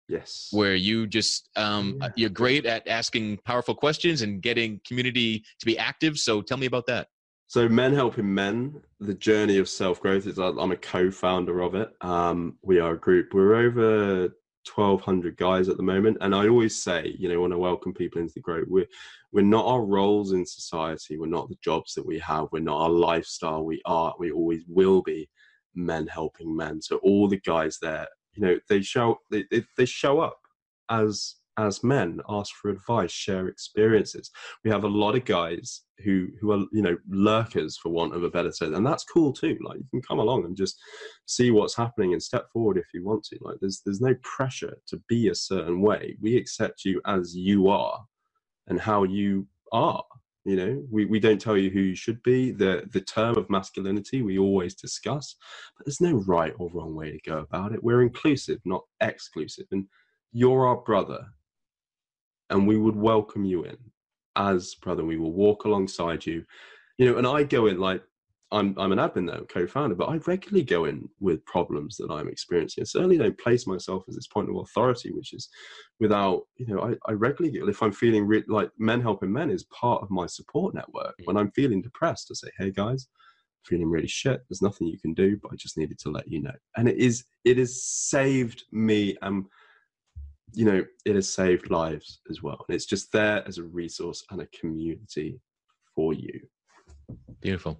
[0.09, 2.09] yes where you just um Yeah.
[2.17, 6.67] you're great at asking powerful questions and getting community to be active so tell me
[6.67, 7.07] about that
[7.47, 11.75] So, Men Helping Men, the journey of self growth is I'm a co founder of
[11.77, 11.91] it.
[12.01, 14.31] Um, we are a group, we're over
[14.73, 16.19] 1,200 guys at the moment.
[16.21, 18.87] And I always say, you know, when I welcome people into the group, we're,
[19.33, 22.81] we're not our roles in society, we're not the jobs that we have, we're not
[22.81, 23.65] our lifestyle.
[23.65, 25.29] We are, we always will be
[25.75, 26.81] men helping men.
[26.81, 30.39] So, all the guys there, you know, they show, they, they, they show up
[30.91, 34.31] as as men ask for advice share experiences.
[34.65, 38.25] We have a lot of guys who who are you know lurkers for want of
[38.25, 39.59] a better term and that's cool too.
[39.63, 40.81] Like you can come along and just
[41.27, 43.39] see what's happening and step forward if you want to.
[43.41, 46.17] Like there's there's no pressure to be a certain way.
[46.21, 48.05] We accept you as you are
[48.69, 50.05] and how you are
[50.47, 50.85] you know?
[50.91, 52.53] We, we don't tell you who you should be.
[52.53, 55.37] The the term of masculinity we always discuss
[55.77, 57.83] but there's no right or wrong way to go about it.
[57.83, 59.67] We're inclusive not exclusive.
[59.73, 59.87] And
[60.33, 61.27] you're our brother
[62.55, 63.77] and we would welcome you in
[64.37, 66.45] as brother we will walk alongside you.
[66.99, 68.03] You know and i go in like
[68.53, 72.29] i'm i'm an admin there co-founder but i regularly go in with problems that i'm
[72.29, 72.83] experiencing.
[72.83, 75.49] I certainly don't place myself as this point of authority which is
[75.99, 79.65] without you know i, I regularly if i'm feeling re- like men helping men is
[79.65, 81.15] part of my support network.
[81.21, 81.27] Mm.
[81.27, 83.09] When i'm feeling depressed i say hey guys
[83.65, 86.41] feeling really shit there's nothing you can do but i just needed to let you
[86.41, 86.55] know.
[86.77, 89.47] And it is it has saved me and
[90.55, 92.65] you know it has saved lives as well.
[92.69, 95.41] And it's just there as a resource and a community
[95.95, 96.41] for you.
[97.41, 97.79] Beautiful.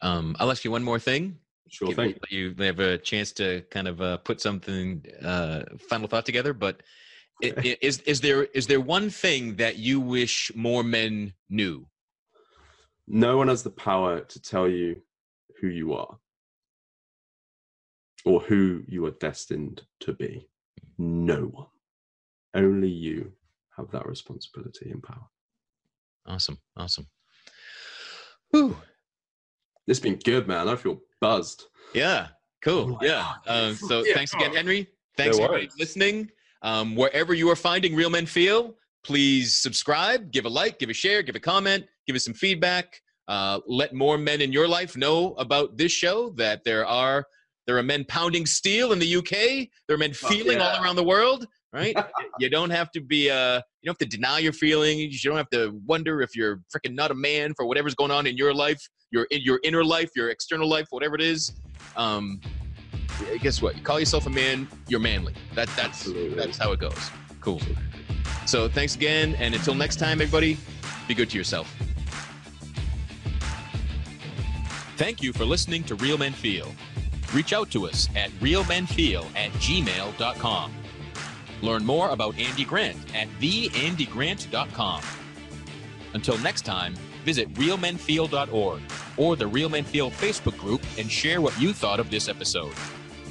[0.00, 1.38] Um i'll ask you one more thing.
[1.68, 2.14] Sure Give- thing.
[2.30, 6.82] you have a chance to kind of uh, put something uh final thought together but
[7.42, 11.86] is is there is there one thing that you wish more men knew?
[13.06, 15.02] No one has the power to tell you
[15.60, 16.18] who you are
[18.24, 20.48] or who you are destined to be.
[20.96, 21.66] No one
[22.54, 23.32] only you
[23.76, 25.26] have that responsibility and power
[26.26, 27.06] awesome awesome
[28.50, 28.76] Whew.
[29.86, 32.28] it's been good man i feel buzzed Yeah,
[32.62, 32.98] cool.
[33.00, 33.34] Oh yeah.
[33.46, 34.14] Um, so Yeah.
[34.14, 34.88] thanks again, Henry.
[35.16, 36.30] Thanks No everybody listening.
[36.62, 38.74] Um, wherever you are finding Real Men Feel,
[39.04, 43.00] please subscribe, give a like, give a share, give a comment, give us some feedback.
[43.28, 46.30] Uh, let more men in your life know about this show.
[46.30, 47.24] That there are
[47.66, 49.68] there are men pounding steel in the UK.
[49.86, 50.68] There are men Fuck feeling yeah.
[50.68, 51.46] all around the world.
[51.74, 51.96] Right?
[52.38, 53.28] you don't have to be.
[53.30, 55.24] Uh, you don't have to deny your feelings.
[55.24, 58.26] You don't have to wonder if you're freaking not a man for whatever's going on
[58.26, 61.52] in your life, your in your inner life, your external life, whatever it is
[61.96, 62.40] um,
[63.40, 63.76] guess what?
[63.76, 65.34] You call yourself a man, you're manly.
[65.54, 66.36] That that's Absolutely.
[66.36, 67.10] that's how it goes.
[67.40, 67.60] Cool.
[68.46, 70.58] So thanks again, and until next time, everybody,
[71.08, 71.72] be good to yourself.
[74.96, 76.72] Thank you for listening to Real Men Feel.
[77.32, 80.72] Reach out to us at realmenfeel at gmail.com.
[81.64, 85.02] Learn more about Andy Grant at theandygrant.com.
[86.12, 86.94] Until next time,
[87.24, 88.82] visit realmenfeel.org
[89.16, 92.74] or the Real Men Feel Facebook group and share what you thought of this episode.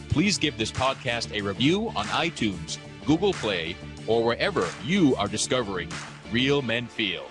[0.10, 3.76] Please give this podcast a review on iTunes, Google Play,
[4.08, 5.90] or wherever you are discovering
[6.32, 7.26] Real Men Feel.